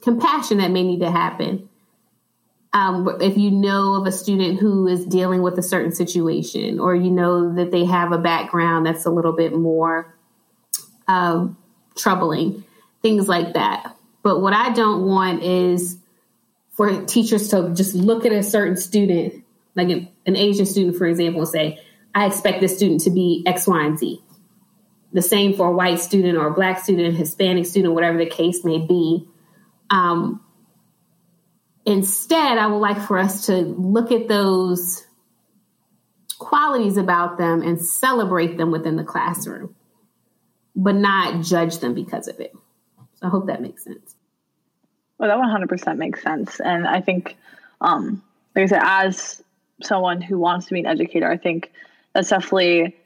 compassion 0.00 0.58
that 0.58 0.70
may 0.70 0.82
need 0.82 1.00
to 1.00 1.10
happen. 1.10 1.68
Um, 2.72 3.08
if 3.20 3.38
you 3.38 3.50
know 3.50 4.00
of 4.00 4.06
a 4.06 4.12
student 4.12 4.60
who 4.60 4.86
is 4.86 5.06
dealing 5.06 5.42
with 5.42 5.58
a 5.58 5.62
certain 5.62 5.92
situation, 5.92 6.78
or 6.78 6.94
you 6.94 7.10
know 7.10 7.54
that 7.54 7.70
they 7.70 7.84
have 7.84 8.12
a 8.12 8.18
background 8.18 8.86
that's 8.86 9.06
a 9.06 9.10
little 9.10 9.32
bit 9.32 9.54
more 9.54 10.14
um, 11.08 11.56
troubling, 11.96 12.64
things 13.02 13.28
like 13.28 13.54
that. 13.54 13.96
But 14.22 14.40
what 14.40 14.52
I 14.52 14.72
don't 14.72 15.06
want 15.06 15.42
is 15.42 15.96
for 16.76 17.04
teachers 17.06 17.48
to 17.48 17.72
just 17.74 17.94
look 17.94 18.26
at 18.26 18.32
a 18.32 18.42
certain 18.42 18.76
student, 18.76 19.42
like 19.74 19.88
an, 19.88 20.08
an 20.26 20.36
Asian 20.36 20.66
student, 20.66 20.96
for 20.96 21.06
example, 21.06 21.40
and 21.40 21.48
say, 21.48 21.80
I 22.14 22.26
expect 22.26 22.60
this 22.60 22.76
student 22.76 23.00
to 23.02 23.10
be 23.10 23.42
X, 23.46 23.66
Y, 23.66 23.84
and 23.84 23.98
Z. 23.98 24.22
The 25.12 25.22
same 25.22 25.54
for 25.54 25.68
a 25.68 25.72
white 25.72 26.00
student 26.00 26.36
or 26.36 26.48
a 26.48 26.52
black 26.52 26.82
student, 26.82 27.16
Hispanic 27.16 27.64
student, 27.64 27.94
whatever 27.94 28.18
the 28.18 28.26
case 28.26 28.62
may 28.62 28.78
be. 28.78 29.26
Um, 29.88 30.44
instead, 31.86 32.58
I 32.58 32.66
would 32.66 32.78
like 32.78 33.00
for 33.00 33.18
us 33.18 33.46
to 33.46 33.54
look 33.54 34.12
at 34.12 34.28
those 34.28 35.06
qualities 36.38 36.98
about 36.98 37.38
them 37.38 37.62
and 37.62 37.80
celebrate 37.80 38.58
them 38.58 38.70
within 38.70 38.96
the 38.96 39.04
classroom, 39.04 39.74
but 40.74 40.94
not 40.94 41.42
judge 41.42 41.78
them 41.78 41.94
because 41.94 42.28
of 42.28 42.38
it. 42.40 42.52
So 43.14 43.28
I 43.28 43.30
hope 43.30 43.46
that 43.46 43.62
makes 43.62 43.84
sense. 43.84 44.15
Well, 45.18 45.28
that 45.28 45.38
100% 45.38 45.96
makes 45.96 46.22
sense. 46.22 46.60
And 46.60 46.86
I 46.86 47.00
think, 47.00 47.36
um, 47.80 48.22
like 48.54 48.64
I 48.64 48.66
said, 48.66 48.82
as 48.82 49.42
someone 49.82 50.20
who 50.20 50.38
wants 50.38 50.66
to 50.66 50.74
be 50.74 50.80
an 50.80 50.86
educator, 50.86 51.30
I 51.30 51.36
think 51.36 51.72
that's 52.12 52.30
definitely 52.30 52.96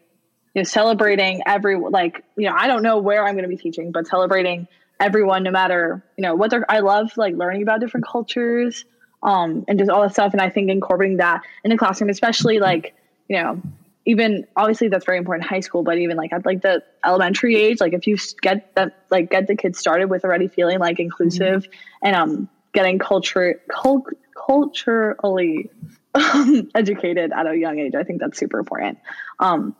you 0.54 0.62
know, 0.62 0.64
celebrating 0.64 1.42
every, 1.46 1.78
like, 1.78 2.24
you 2.36 2.48
know, 2.48 2.54
I 2.56 2.66
don't 2.66 2.82
know 2.82 2.98
where 2.98 3.24
I'm 3.24 3.34
going 3.34 3.44
to 3.44 3.48
be 3.48 3.56
teaching, 3.56 3.92
but 3.92 4.06
celebrating 4.06 4.66
everyone, 4.98 5.42
no 5.42 5.50
matter, 5.50 6.02
you 6.16 6.22
know, 6.22 6.34
what 6.34 6.50
they're, 6.50 6.64
I 6.68 6.80
love 6.80 7.16
like 7.16 7.34
learning 7.34 7.62
about 7.62 7.80
different 7.80 8.06
cultures 8.06 8.84
um, 9.22 9.64
and 9.68 9.78
just 9.78 9.90
all 9.90 10.02
that 10.02 10.12
stuff. 10.12 10.32
And 10.32 10.42
I 10.42 10.50
think 10.50 10.70
incorporating 10.70 11.18
that 11.18 11.42
in 11.64 11.70
the 11.70 11.76
classroom, 11.76 12.10
especially 12.10 12.58
like, 12.58 12.94
you 13.28 13.36
know, 13.36 13.60
even 14.06 14.46
obviously 14.56 14.88
that's 14.88 15.04
very 15.04 15.18
important 15.18 15.44
in 15.44 15.48
high 15.48 15.60
school, 15.60 15.82
but 15.82 15.98
even 15.98 16.16
like 16.16 16.32
at 16.32 16.46
like 16.46 16.62
the 16.62 16.82
elementary 17.04 17.56
age, 17.56 17.80
like 17.80 17.92
if 17.92 18.06
you 18.06 18.16
get 18.40 18.74
that 18.74 19.04
like 19.10 19.30
get 19.30 19.46
the 19.46 19.56
kids 19.56 19.78
started 19.78 20.08
with 20.08 20.24
already 20.24 20.48
feeling 20.48 20.78
like 20.78 20.98
inclusive 20.98 21.64
mm-hmm. 21.64 22.06
and 22.06 22.16
um 22.16 22.48
getting 22.72 22.98
culture 22.98 23.60
cult, 23.70 24.06
culturally 24.34 25.70
educated 26.74 27.32
at 27.32 27.46
a 27.46 27.56
young 27.56 27.78
age, 27.78 27.94
I 27.94 28.04
think 28.04 28.20
that's 28.20 28.38
super 28.38 28.58
important. 28.58 28.98
Um, 29.38 29.76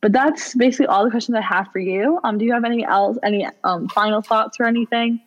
but 0.00 0.12
that's 0.12 0.54
basically 0.54 0.86
all 0.86 1.04
the 1.04 1.10
questions 1.10 1.36
I 1.36 1.42
have 1.42 1.68
for 1.72 1.78
you. 1.78 2.18
Um, 2.24 2.38
do 2.38 2.46
you 2.46 2.54
have 2.54 2.64
any 2.64 2.84
else 2.84 3.18
any 3.22 3.46
um 3.62 3.88
final 3.88 4.22
thoughts 4.22 4.58
or 4.58 4.64
anything? 4.64 5.20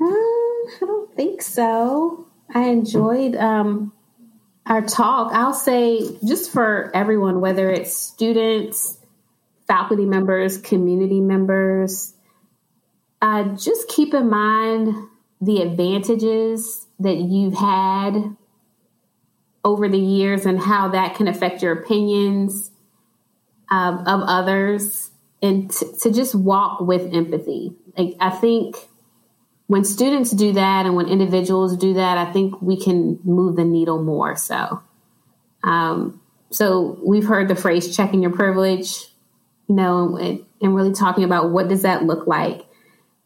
Um, 0.00 0.08
I 0.10 0.80
don't 0.80 1.14
think 1.14 1.40
so. 1.40 2.26
I 2.52 2.64
enjoyed 2.64 3.36
um 3.36 3.92
our 4.66 4.82
talk, 4.82 5.32
I'll 5.32 5.52
say 5.52 6.16
just 6.26 6.50
for 6.50 6.90
everyone, 6.94 7.40
whether 7.40 7.70
it's 7.70 7.94
students, 7.94 8.98
faculty 9.66 10.06
members, 10.06 10.58
community 10.58 11.20
members, 11.20 12.14
uh, 13.20 13.44
just 13.56 13.88
keep 13.88 14.14
in 14.14 14.28
mind 14.28 15.08
the 15.40 15.60
advantages 15.60 16.86
that 16.98 17.16
you've 17.16 17.54
had 17.54 18.36
over 19.64 19.88
the 19.88 19.98
years 19.98 20.46
and 20.46 20.58
how 20.58 20.88
that 20.88 21.14
can 21.14 21.28
affect 21.28 21.62
your 21.62 21.72
opinions 21.72 22.70
um, 23.70 23.98
of 24.06 24.22
others 24.22 25.10
and 25.42 25.70
t- 25.70 25.86
to 26.00 26.10
just 26.10 26.34
walk 26.34 26.80
with 26.80 27.12
empathy. 27.14 27.72
Like, 27.96 28.14
I 28.20 28.30
think 28.30 28.76
when 29.66 29.84
students 29.84 30.30
do 30.30 30.52
that 30.52 30.86
and 30.86 30.94
when 30.94 31.08
individuals 31.08 31.76
do 31.76 31.94
that, 31.94 32.18
I 32.18 32.30
think 32.32 32.60
we 32.60 32.78
can 32.78 33.18
move 33.24 33.56
the 33.56 33.64
needle 33.64 34.02
more 34.02 34.36
so. 34.36 34.82
Um, 35.62 36.20
so 36.50 36.98
we've 37.02 37.26
heard 37.26 37.48
the 37.48 37.56
phrase 37.56 37.96
checking 37.96 38.22
your 38.22 38.32
privilege, 38.32 39.06
you 39.68 39.74
know, 39.74 40.16
and, 40.16 40.44
and 40.60 40.74
really 40.74 40.92
talking 40.92 41.24
about 41.24 41.50
what 41.50 41.68
does 41.68 41.82
that 41.82 42.04
look 42.04 42.26
like? 42.26 42.66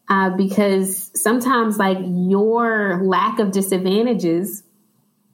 Uh, 0.09 0.31
because 0.31 1.11
sometimes 1.13 1.77
like 1.77 1.97
your 2.01 3.01
lack 3.03 3.39
of 3.39 3.51
disadvantages 3.51 4.63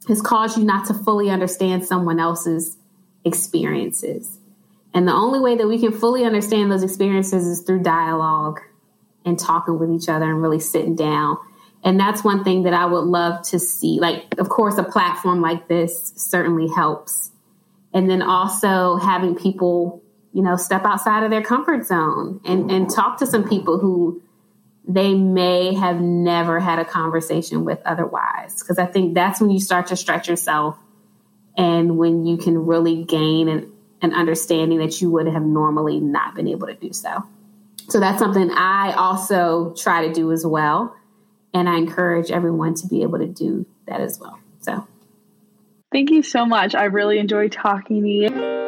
has 0.08 0.22
caused 0.22 0.58
you 0.58 0.64
not 0.64 0.88
to 0.88 0.94
fully 0.94 1.30
understand 1.30 1.86
someone 1.86 2.20
else's 2.20 2.78
experiences. 3.24 4.40
And 4.94 5.08
the 5.08 5.14
only 5.14 5.40
way 5.40 5.56
that 5.56 5.68
we 5.68 5.80
can 5.80 5.92
fully 5.92 6.26
understand 6.26 6.72
those 6.72 6.84
experiences 6.84 7.46
is 7.46 7.62
through 7.62 7.84
dialogue 7.84 8.60
and 9.26 9.38
talking 9.40 9.80
with 9.80 9.92
each 9.92 10.08
other 10.08 10.26
and 10.26 10.42
really 10.42 10.60
sitting 10.60 10.96
down. 10.96 11.38
And 11.84 12.00
that's 12.00 12.24
one 12.24 12.44
thing 12.44 12.64
that 12.64 12.74
I 12.74 12.86
would 12.86 13.04
love 13.06 13.44
to 13.50 13.60
see. 13.60 14.00
Like, 14.00 14.40
of 14.40 14.50
course, 14.50 14.78
a 14.78 14.84
platform 14.84 15.42
like 15.42 15.68
this 15.68 16.14
certainly 16.16 16.68
helps. 16.68 17.32
And 17.94 18.10
then 18.10 18.22
also 18.22 18.98
having 18.98 19.36
people, 19.36 20.02
you 20.34 20.42
know, 20.42 20.56
step 20.58 20.84
outside 20.84 21.24
of 21.24 21.30
their 21.30 21.44
comfort 21.44 21.86
zone 21.86 22.42
and, 22.44 22.72
and 22.72 22.90
talk 22.90 23.20
to 23.20 23.28
some 23.28 23.48
people 23.48 23.80
who 23.80 24.22
they 24.88 25.14
may 25.14 25.74
have 25.74 26.02
never 26.02 26.60
had 26.60 26.80
a 26.80 26.86
conversation 26.86 27.66
with 27.66 27.80
otherwise. 27.86 28.62
Because 28.62 28.80
I 28.80 28.86
think 28.86 29.14
that's 29.14 29.40
when 29.40 29.50
you 29.50 29.60
start 29.60 29.88
to 29.88 29.96
stretch 29.96 30.28
yourself 30.28 30.78
and 31.58 31.98
when 31.98 32.26
you 32.26 32.38
can 32.38 32.66
really 32.66 33.04
gain 33.04 33.48
an, 33.48 33.72
an 34.02 34.14
understanding 34.14 34.80
that 34.80 35.02
you 35.02 35.10
would 35.12 35.28
have 35.28 35.44
normally 35.44 36.00
not 36.00 36.36
been 36.36 36.48
able 36.48 36.68
to 36.68 36.76
do 36.76 36.92
so. 36.94 37.24
So 37.88 38.00
that's 38.00 38.18
something 38.20 38.50
I 38.52 38.94
also 38.94 39.74
try 39.74 40.08
to 40.08 40.14
do 40.14 40.32
as 40.32 40.46
well. 40.46 40.96
And 41.54 41.70
I 41.70 41.78
encourage 41.78 42.32
everyone 42.32 42.74
to 42.76 42.88
be 42.88 43.04
able 43.04 43.20
to 43.20 43.28
do 43.28 43.66
that 43.88 44.02
as 44.02 44.20
well. 44.20 44.40
So 44.62 44.88
thank 45.92 46.10
you 46.10 46.24
so 46.24 46.46
much. 46.46 46.74
I 46.76 46.86
really 46.86 47.20
enjoyed 47.20 47.52
talking 47.52 48.02
to 48.02 48.10
you. 48.10 48.66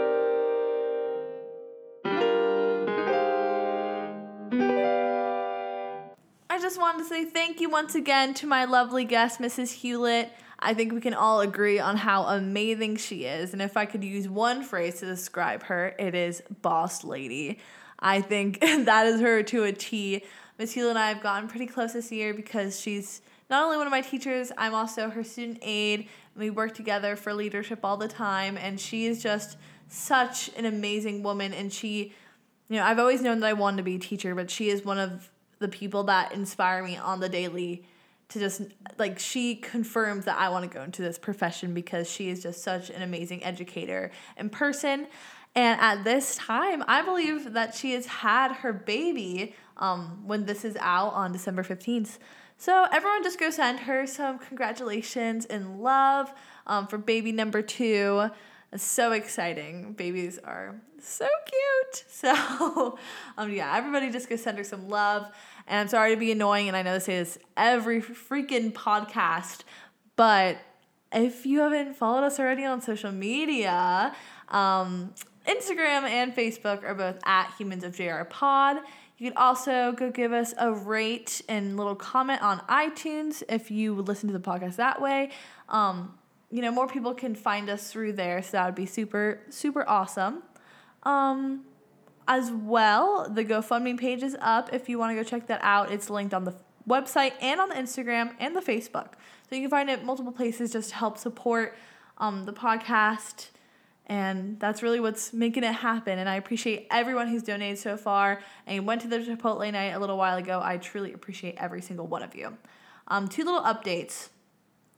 I 6.49 6.59
just 6.59 6.80
wanted 6.80 6.99
to 6.99 7.05
say 7.05 7.26
thank 7.26 7.59
you 7.59 7.70
once 7.70 7.95
again 7.95 8.34
to 8.36 8.47
my 8.47 8.65
lovely 8.65 9.03
guest, 9.03 9.39
Mrs. 9.39 9.72
Hewlett. 9.74 10.32
I 10.59 10.74
think 10.74 10.93
we 10.93 11.01
can 11.01 11.13
all 11.13 11.41
agree 11.41 11.80
on 11.80 11.97
how 11.97 12.24
amazing 12.24 12.97
she 12.97 13.26
is. 13.26 13.53
And 13.53 13.61
if 13.61 13.78
I 13.78 13.86
could 13.86 14.03
use 14.03 14.28
one 14.28 14.63
phrase 14.63 14.99
to 14.99 15.05
describe 15.05 15.63
her, 15.63 15.95
it 15.99 16.15
is 16.15 16.41
boss 16.61 17.03
lady. 17.03 17.59
I 17.99 18.21
think 18.21 18.59
that 18.61 19.07
is 19.07 19.21
her 19.21 19.43
to 19.43 19.63
a 19.63 19.71
T. 19.71 20.23
Miss 20.57 20.73
Hewlett 20.73 20.91
and 20.91 20.99
I 20.99 21.09
have 21.09 21.21
gotten 21.21 21.47
pretty 21.47 21.67
close 21.67 21.93
this 21.93 22.11
year 22.11 22.33
because 22.33 22.79
she's 22.79 23.21
not 23.49 23.63
only 23.63 23.77
one 23.77 23.87
of 23.87 23.91
my 23.91 24.01
teachers, 24.01 24.51
I'm 24.57 24.73
also 24.73 25.09
her 25.09 25.23
student 25.23 25.59
aide. 25.61 26.07
We 26.35 26.49
work 26.49 26.73
together 26.73 27.15
for 27.15 27.33
leadership 27.33 27.79
all 27.83 27.97
the 27.97 28.07
time, 28.07 28.57
and 28.57 28.79
she 28.79 29.05
is 29.05 29.23
just 29.23 29.57
such 29.87 30.49
an 30.57 30.65
amazing 30.65 31.23
woman. 31.23 31.53
And 31.53 31.71
she, 31.71 32.13
you 32.69 32.75
know, 32.75 32.83
I've 32.83 32.99
always 32.99 33.21
known 33.21 33.39
that 33.39 33.47
I 33.47 33.53
wanted 33.53 33.77
to 33.77 33.83
be 33.83 33.95
a 33.95 33.99
teacher, 33.99 34.35
but 34.35 34.51
she 34.51 34.69
is 34.69 34.83
one 34.83 34.99
of 34.99 35.29
the 35.59 35.67
people 35.67 36.03
that 36.03 36.33
inspire 36.33 36.83
me 36.83 36.97
on 36.97 37.19
the 37.19 37.29
daily 37.29 37.85
to 38.29 38.39
just 38.39 38.61
like 38.97 39.17
she 39.17 39.55
confirms 39.55 40.25
that 40.25 40.37
I 40.37 40.49
want 40.49 40.69
to 40.69 40.77
go 40.77 40.83
into 40.83 41.01
this 41.01 41.17
profession 41.17 41.73
because 41.73 42.09
she 42.09 42.29
is 42.29 42.43
just 42.43 42.61
such 42.61 42.89
an 42.89 43.01
amazing 43.01 43.43
educator 43.43 44.11
in 44.35 44.49
person. 44.49 45.07
And 45.57 45.81
at 45.81 46.03
this 46.03 46.35
time, 46.35 46.83
I 46.87 47.01
believe 47.01 47.53
that 47.53 47.73
she 47.73 47.93
has 47.93 48.05
had 48.05 48.51
her 48.57 48.71
baby 48.71 49.55
um, 49.77 50.21
when 50.27 50.45
this 50.45 50.63
is 50.63 50.77
out 50.79 51.13
on 51.13 51.31
December 51.31 51.63
15th. 51.63 52.19
So, 52.59 52.85
everyone 52.91 53.23
just 53.23 53.39
go 53.39 53.49
send 53.49 53.79
her 53.79 54.05
some 54.05 54.37
congratulations 54.37 55.47
and 55.47 55.81
love 55.81 56.31
um, 56.67 56.85
for 56.85 56.99
baby 56.99 57.31
number 57.31 57.63
two. 57.63 58.29
It's 58.71 58.83
so 58.83 59.13
exciting. 59.13 59.93
Babies 59.93 60.37
are 60.43 60.79
so 61.01 61.27
cute. 61.45 62.03
So, 62.07 62.99
um, 63.37 63.51
yeah, 63.51 63.75
everybody 63.75 64.11
just 64.11 64.29
go 64.29 64.35
send 64.35 64.59
her 64.59 64.63
some 64.63 64.89
love. 64.89 65.25
And 65.65 65.79
I'm 65.79 65.87
sorry 65.87 66.13
to 66.13 66.19
be 66.19 66.31
annoying, 66.31 66.67
and 66.67 66.77
I 66.77 66.83
know 66.83 66.99
this 66.99 67.39
every 67.55 67.99
freaking 67.99 68.73
podcast, 68.73 69.61
but 70.15 70.57
if 71.11 71.45
you 71.45 71.61
haven't 71.61 71.95
followed 71.95 72.25
us 72.25 72.39
already 72.39 72.65
on 72.65 72.81
social 72.81 73.11
media, 73.11 74.13
um, 74.49 75.13
Instagram 75.47 76.03
and 76.03 76.35
Facebook 76.35 76.83
are 76.83 76.93
both 76.93 77.17
at 77.25 77.53
Humans 77.57 77.83
of 77.83 77.95
JR 77.95 78.23
Pod. 78.23 78.77
You 79.17 79.31
can 79.31 79.37
also 79.37 79.93
go 79.93 80.11
give 80.11 80.31
us 80.31 80.53
a 80.59 80.71
rate 80.71 81.41
and 81.49 81.77
little 81.77 81.95
comment 81.95 82.41
on 82.41 82.59
iTunes 82.69 83.41
if 83.49 83.71
you 83.71 83.95
listen 83.95 84.27
to 84.27 84.33
the 84.33 84.39
podcast 84.39 84.75
that 84.75 85.01
way. 85.01 85.31
Um, 85.69 86.17
you 86.51 86.61
know, 86.61 86.71
more 86.71 86.87
people 86.87 87.13
can 87.13 87.33
find 87.33 87.69
us 87.69 87.91
through 87.91 88.13
there, 88.13 88.41
so 88.43 88.51
that 88.51 88.65
would 88.65 88.75
be 88.75 88.85
super, 88.85 89.39
super 89.49 89.87
awesome. 89.87 90.43
Um, 91.03 91.65
as 92.27 92.51
well, 92.51 93.29
the 93.29 93.43
GoFundMe 93.43 93.97
page 93.97 94.21
is 94.21 94.35
up 94.41 94.73
if 94.73 94.89
you 94.89 94.99
want 94.99 95.17
to 95.17 95.23
go 95.23 95.27
check 95.27 95.47
that 95.47 95.61
out. 95.63 95.91
It's 95.91 96.09
linked 96.09 96.33
on 96.33 96.43
the 96.43 96.53
website 96.87 97.33
and 97.41 97.59
on 97.59 97.69
the 97.69 97.75
Instagram 97.75 98.33
and 98.39 98.55
the 98.55 98.61
Facebook. 98.61 99.13
So 99.49 99.55
you 99.55 99.61
can 99.61 99.69
find 99.69 99.89
it 99.89 100.03
multiple 100.03 100.31
places 100.31 100.73
just 100.73 100.89
to 100.89 100.95
help 100.95 101.17
support 101.17 101.75
um, 102.17 102.45
the 102.45 102.53
podcast. 102.53 103.47
And 104.07 104.57
that's 104.57 104.81
really 104.81 105.01
what's 105.01 105.33
making 105.33 105.65
it 105.65 105.73
happen. 105.73 106.17
And 106.17 106.29
I 106.29 106.35
appreciate 106.35 106.87
everyone 106.89 107.27
who's 107.27 107.43
donated 107.43 107.77
so 107.77 107.97
far 107.97 108.41
and 108.65 108.87
went 108.87 109.01
to 109.01 109.07
the 109.07 109.19
Chipotle 109.19 109.71
night 109.71 109.93
a 109.93 109.99
little 109.99 110.17
while 110.17 110.37
ago. 110.37 110.61
I 110.63 110.77
truly 110.77 111.11
appreciate 111.13 111.55
every 111.57 111.81
single 111.81 112.07
one 112.07 112.23
of 112.23 112.33
you. 112.33 112.57
Um, 113.09 113.27
two 113.27 113.43
little 113.43 113.61
updates. 113.61 114.29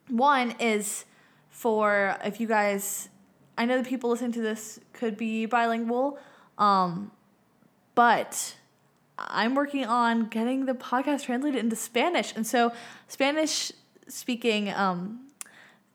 One 0.07 0.55
is 0.59 1.05
for 1.49 2.15
if 2.23 2.39
you 2.39 2.47
guys, 2.47 3.09
I 3.57 3.65
know 3.65 3.81
the 3.81 3.87
people 3.87 4.11
listening 4.11 4.31
to 4.33 4.41
this 4.41 4.79
could 4.93 5.17
be 5.17 5.47
bilingual, 5.47 6.19
um, 6.59 7.11
but 7.95 8.55
I'm 9.17 9.55
working 9.55 9.85
on 9.85 10.27
getting 10.27 10.65
the 10.65 10.73
podcast 10.73 11.23
translated 11.23 11.59
into 11.59 11.75
Spanish. 11.75 12.33
And 12.35 12.45
so, 12.45 12.71
Spanish 13.07 13.71
speaking 14.07 14.69
um, 14.69 15.27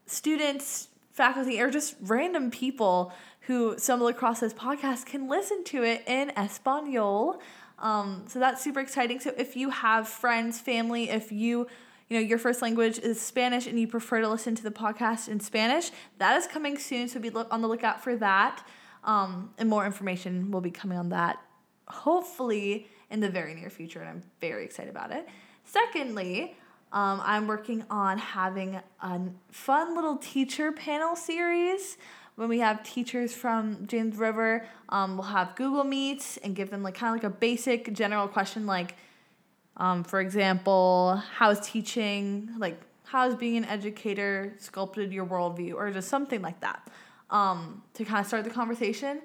students, 0.07 0.89
faculty, 1.15 1.61
or 1.61 1.71
just 1.71 1.95
random 2.03 2.51
people 2.51 3.13
who 3.47 3.79
stumble 3.79 4.09
across 4.09 4.41
this 4.41 4.53
podcast 4.53 5.07
can 5.07 5.29
listen 5.29 5.65
to 5.65 5.83
it 5.83 6.03
in 6.07 6.31
Espanol. 6.37 7.41
Um, 7.79 8.25
so 8.29 8.39
that's 8.39 8.63
super 8.63 8.81
exciting. 8.81 9.21
So 9.21 9.33
if 9.39 9.57
you 9.57 9.71
have 9.71 10.07
friends, 10.07 10.61
family, 10.61 11.09
if 11.09 11.33
you 11.33 11.67
you 12.11 12.21
know 12.21 12.27
your 12.27 12.39
first 12.39 12.61
language 12.61 12.99
is 12.99 13.19
Spanish 13.19 13.67
and 13.67 13.81
you 13.81 13.89
prefer 13.89 14.21
to 14.21 14.29
listen 14.29 14.55
to 14.57 14.63
the 14.63 14.71
podcast 14.71 15.29
in 15.29 15.41
Spanish, 15.41 15.91
that 16.19 16.37
is 16.37 16.47
coming 16.47 16.77
soon. 16.77 17.09
So 17.09 17.19
be 17.19 17.31
look 17.31 17.49
on 17.51 17.63
the 17.63 17.69
lookout 17.69 18.05
for 18.05 18.15
that. 18.17 18.63
Um, 19.05 19.51
and 19.57 19.69
more 19.71 19.87
information 19.87 20.51
will 20.51 20.61
be 20.61 20.71
coming 20.71 20.99
on 20.99 21.09
that 21.11 21.39
hopefully 21.87 22.89
in 23.11 23.21
the 23.21 23.29
very 23.29 23.55
near 23.55 23.71
future, 23.71 24.01
and 24.01 24.09
I'm 24.09 24.23
very 24.41 24.65
excited 24.65 24.91
about 24.91 25.13
it. 25.13 25.27
Secondly, 25.65 26.57
um, 26.95 27.21
I'm 27.25 27.49
working 27.49 27.85
on 27.91 28.19
having 28.19 28.81
a 29.03 29.21
fun 29.51 29.97
little 29.97 30.17
teacher 30.17 30.71
panel 30.71 31.17
series. 31.17 31.99
When 32.37 32.49
we 32.49 32.61
have 32.61 32.85
teachers 32.85 33.35
from 33.35 33.87
James 33.89 34.17
River, 34.17 34.65
um, 34.89 35.17
we'll 35.17 35.27
have 35.27 35.57
Google 35.57 35.83
Meets 35.83 36.37
and 36.37 36.55
give 36.55 36.71
them 36.71 36.85
like 36.85 36.95
kind 36.95 37.11
of 37.11 37.23
like 37.23 37.33
a 37.33 37.37
basic 37.37 37.93
general 37.93 38.29
question, 38.29 38.65
like, 38.65 38.95
um, 39.77 40.05
for 40.05 40.21
example, 40.21 41.21
how 41.35 41.51
is 41.51 41.59
teaching, 41.61 42.49
like, 42.59 42.81
how 43.03 43.29
is 43.29 43.35
being 43.35 43.57
an 43.57 43.65
educator 43.65 44.55
sculpted 44.59 45.13
your 45.13 45.27
worldview, 45.27 45.75
or 45.75 45.91
just 45.91 46.09
something 46.09 46.43
like 46.43 46.61
that, 46.61 46.89
um, 47.31 47.83
to 47.95 48.05
kind 48.05 48.21
of 48.21 48.27
start 48.29 48.45
the 48.45 48.51
conversation. 48.51 49.21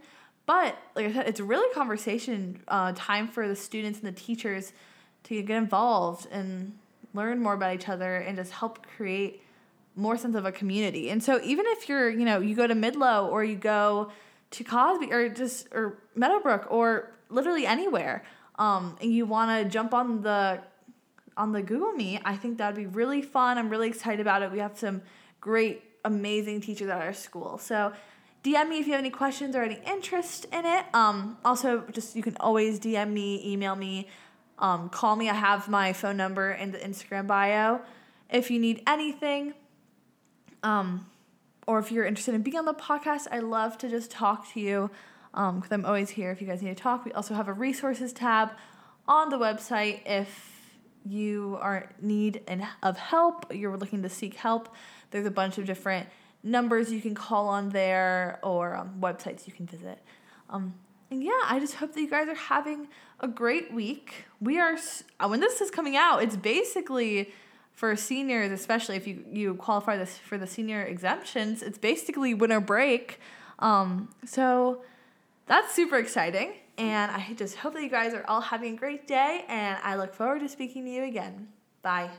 But 0.48 0.76
like 0.96 1.06
I 1.06 1.14
said, 1.14 1.28
it's 1.28 1.40
really 1.40 1.72
conversation 1.76 2.64
uh, 2.68 2.94
time 2.96 3.28
for 3.28 3.48
the 3.48 3.56
students 3.56 4.00
and 4.00 4.08
the 4.08 4.20
teachers 4.20 4.74
to 5.26 5.40
get 5.44 5.56
involved 5.56 6.26
and 6.32 6.79
learn 7.14 7.42
more 7.42 7.54
about 7.54 7.74
each 7.76 7.90
other 7.90 8.18
and 8.18 8.38
just 8.38 8.52
help 8.52 8.86
create 8.96 9.44
more 9.96 10.18
sense 10.18 10.36
of 10.36 10.46
a 10.46 10.52
community. 10.52 11.10
And 11.10 11.24
so 11.24 11.40
even 11.44 11.66
if 11.68 11.90
you're, 11.90 12.10
you 12.10 12.26
know, 12.26 12.40
you 12.40 12.56
go 12.56 12.68
to 12.68 12.76
Midlo 12.76 13.30
or 13.30 13.44
you 13.44 13.56
go 13.56 14.12
to 14.52 14.64
Cosby 14.64 15.12
or 15.12 15.30
just 15.30 15.68
or 15.72 15.98
Meadowbrook 16.16 16.68
or 16.70 17.12
literally 17.30 17.66
anywhere, 17.66 18.24
um, 18.58 18.98
and 19.02 19.14
you 19.14 19.26
want 19.26 19.64
to 19.64 19.70
jump 19.70 19.94
on 19.94 20.22
the 20.22 20.62
on 21.38 21.54
the 21.54 21.62
Google 21.62 21.94
Meet, 21.94 22.22
I 22.26 22.36
think 22.36 22.58
that'd 22.58 22.76
be 22.76 22.86
really 22.86 23.22
fun. 23.22 23.58
I'm 23.58 23.70
really 23.70 23.88
excited 23.88 24.20
about 24.20 24.42
it. 24.42 24.52
We 24.52 24.60
have 24.60 24.78
some 24.78 25.02
great, 25.40 25.82
amazing 26.04 26.60
teachers 26.60 26.90
at 26.90 27.02
our 27.02 27.14
school. 27.14 27.58
So 27.58 27.94
DM 28.44 28.70
me 28.70 28.80
if 28.80 28.88
you 28.88 28.92
have 28.92 29.00
any 29.00 29.10
questions 29.10 29.56
or 29.56 29.64
any 29.64 29.80
interest 29.88 30.46
in 30.52 30.66
it. 30.66 30.86
Um, 30.94 31.38
also, 31.46 31.86
just 31.92 32.16
you 32.16 32.24
can 32.24 32.36
always 32.42 32.80
DM 32.80 33.12
me, 33.12 33.42
email 33.54 33.76
me, 33.76 34.10
um, 34.60 34.90
call 34.90 35.16
me. 35.16 35.30
I 35.30 35.34
have 35.34 35.68
my 35.68 35.94
phone 35.94 36.18
number 36.18 36.52
in 36.52 36.72
the 36.72 36.78
Instagram 36.78 37.28
bio. 37.28 37.82
If 38.30 38.52
you 38.52 38.60
need 38.60 38.84
anything, 38.86 39.54
um, 40.62 41.08
or 41.66 41.80
if 41.80 41.92
you're 41.92 42.06
interested 42.06 42.36
in 42.36 42.42
being 42.42 42.58
on 42.58 42.66
the 42.66 42.74
podcast, 42.74 43.28
I 43.32 43.40
love 43.40 43.78
to 43.80 43.90
just 43.90 44.12
talk 44.12 44.52
to 44.54 44.60
you 44.60 44.92
because 45.32 45.54
um, 45.54 45.64
I'm 45.72 45.86
always 45.86 46.10
here 46.12 46.32
if 46.32 46.42
you 46.42 46.48
guys 46.48 46.62
need 46.62 46.76
to 46.76 46.84
talk. 46.84 47.06
We 47.06 47.12
also 47.14 47.34
have 47.34 47.48
a 47.48 47.54
resources 47.54 48.14
tab 48.14 48.52
on 49.08 49.30
the 49.30 49.38
website 49.38 50.02
if 50.06 50.60
you 51.06 51.58
are 51.62 51.90
need 52.02 52.42
of 52.84 52.98
help, 52.98 53.54
you're 53.54 53.78
looking 53.78 54.04
to 54.04 54.10
seek 54.10 54.36
help. 54.36 54.74
There's 55.12 55.26
a 55.26 55.32
bunch 55.32 55.58
of 55.58 55.66
different 55.66 56.08
numbers 56.44 56.92
you 56.92 57.02
can 57.02 57.16
call 57.16 57.48
on 57.48 57.70
there 57.70 58.40
or 58.44 58.76
um, 58.76 58.96
websites 59.00 59.48
you 59.48 59.54
can 59.54 59.66
visit. 59.66 60.00
Um, 60.50 60.76
and 61.12 61.24
yeah, 61.24 61.40
I 61.46 61.60
just 61.60 61.76
hope 61.76 61.94
that 61.94 62.02
you 62.02 62.10
guys 62.10 62.28
are 62.28 62.36
having 62.36 62.88
a 63.20 63.28
great 63.28 63.74
week. 63.74 64.26
We 64.40 64.60
are, 64.60 64.78
uh, 65.20 65.28
when 65.28 65.40
this 65.40 65.62
is 65.62 65.72
coming 65.72 65.96
out, 65.96 66.24
it's 66.24 66.36
basically 66.36 67.32
for 67.74 67.96
seniors, 67.96 68.52
especially 68.52 68.98
if 68.98 69.08
you, 69.08 69.24
you 69.32 69.54
qualify 69.56 69.96
this 69.96 70.18
for 70.18 70.38
the 70.38 70.48
senior 70.48 70.84
exemptions, 70.84 71.64
it's 71.64 71.78
basically 71.78 72.34
winter 72.34 72.60
break. 72.60 73.22
Um, 73.60 74.10
so 74.26 74.82
that's 75.48 75.74
super 75.74 75.98
exciting. 75.98 76.54
And 76.78 77.10
I 77.12 77.34
just 77.38 77.56
hope 77.56 77.74
that 77.74 77.84
you 77.84 77.90
guys 77.90 78.14
are 78.14 78.26
all 78.28 78.42
having 78.42 78.74
a 78.74 78.78
great 78.78 79.08
day. 79.08 79.46
And 79.48 79.78
I 79.84 79.96
look 79.96 80.14
forward 80.14 80.40
to 80.40 80.50
speaking 80.50 80.84
to 80.86 80.92
you 80.92 81.04
again. 81.04 81.48
Bye. 81.82 82.10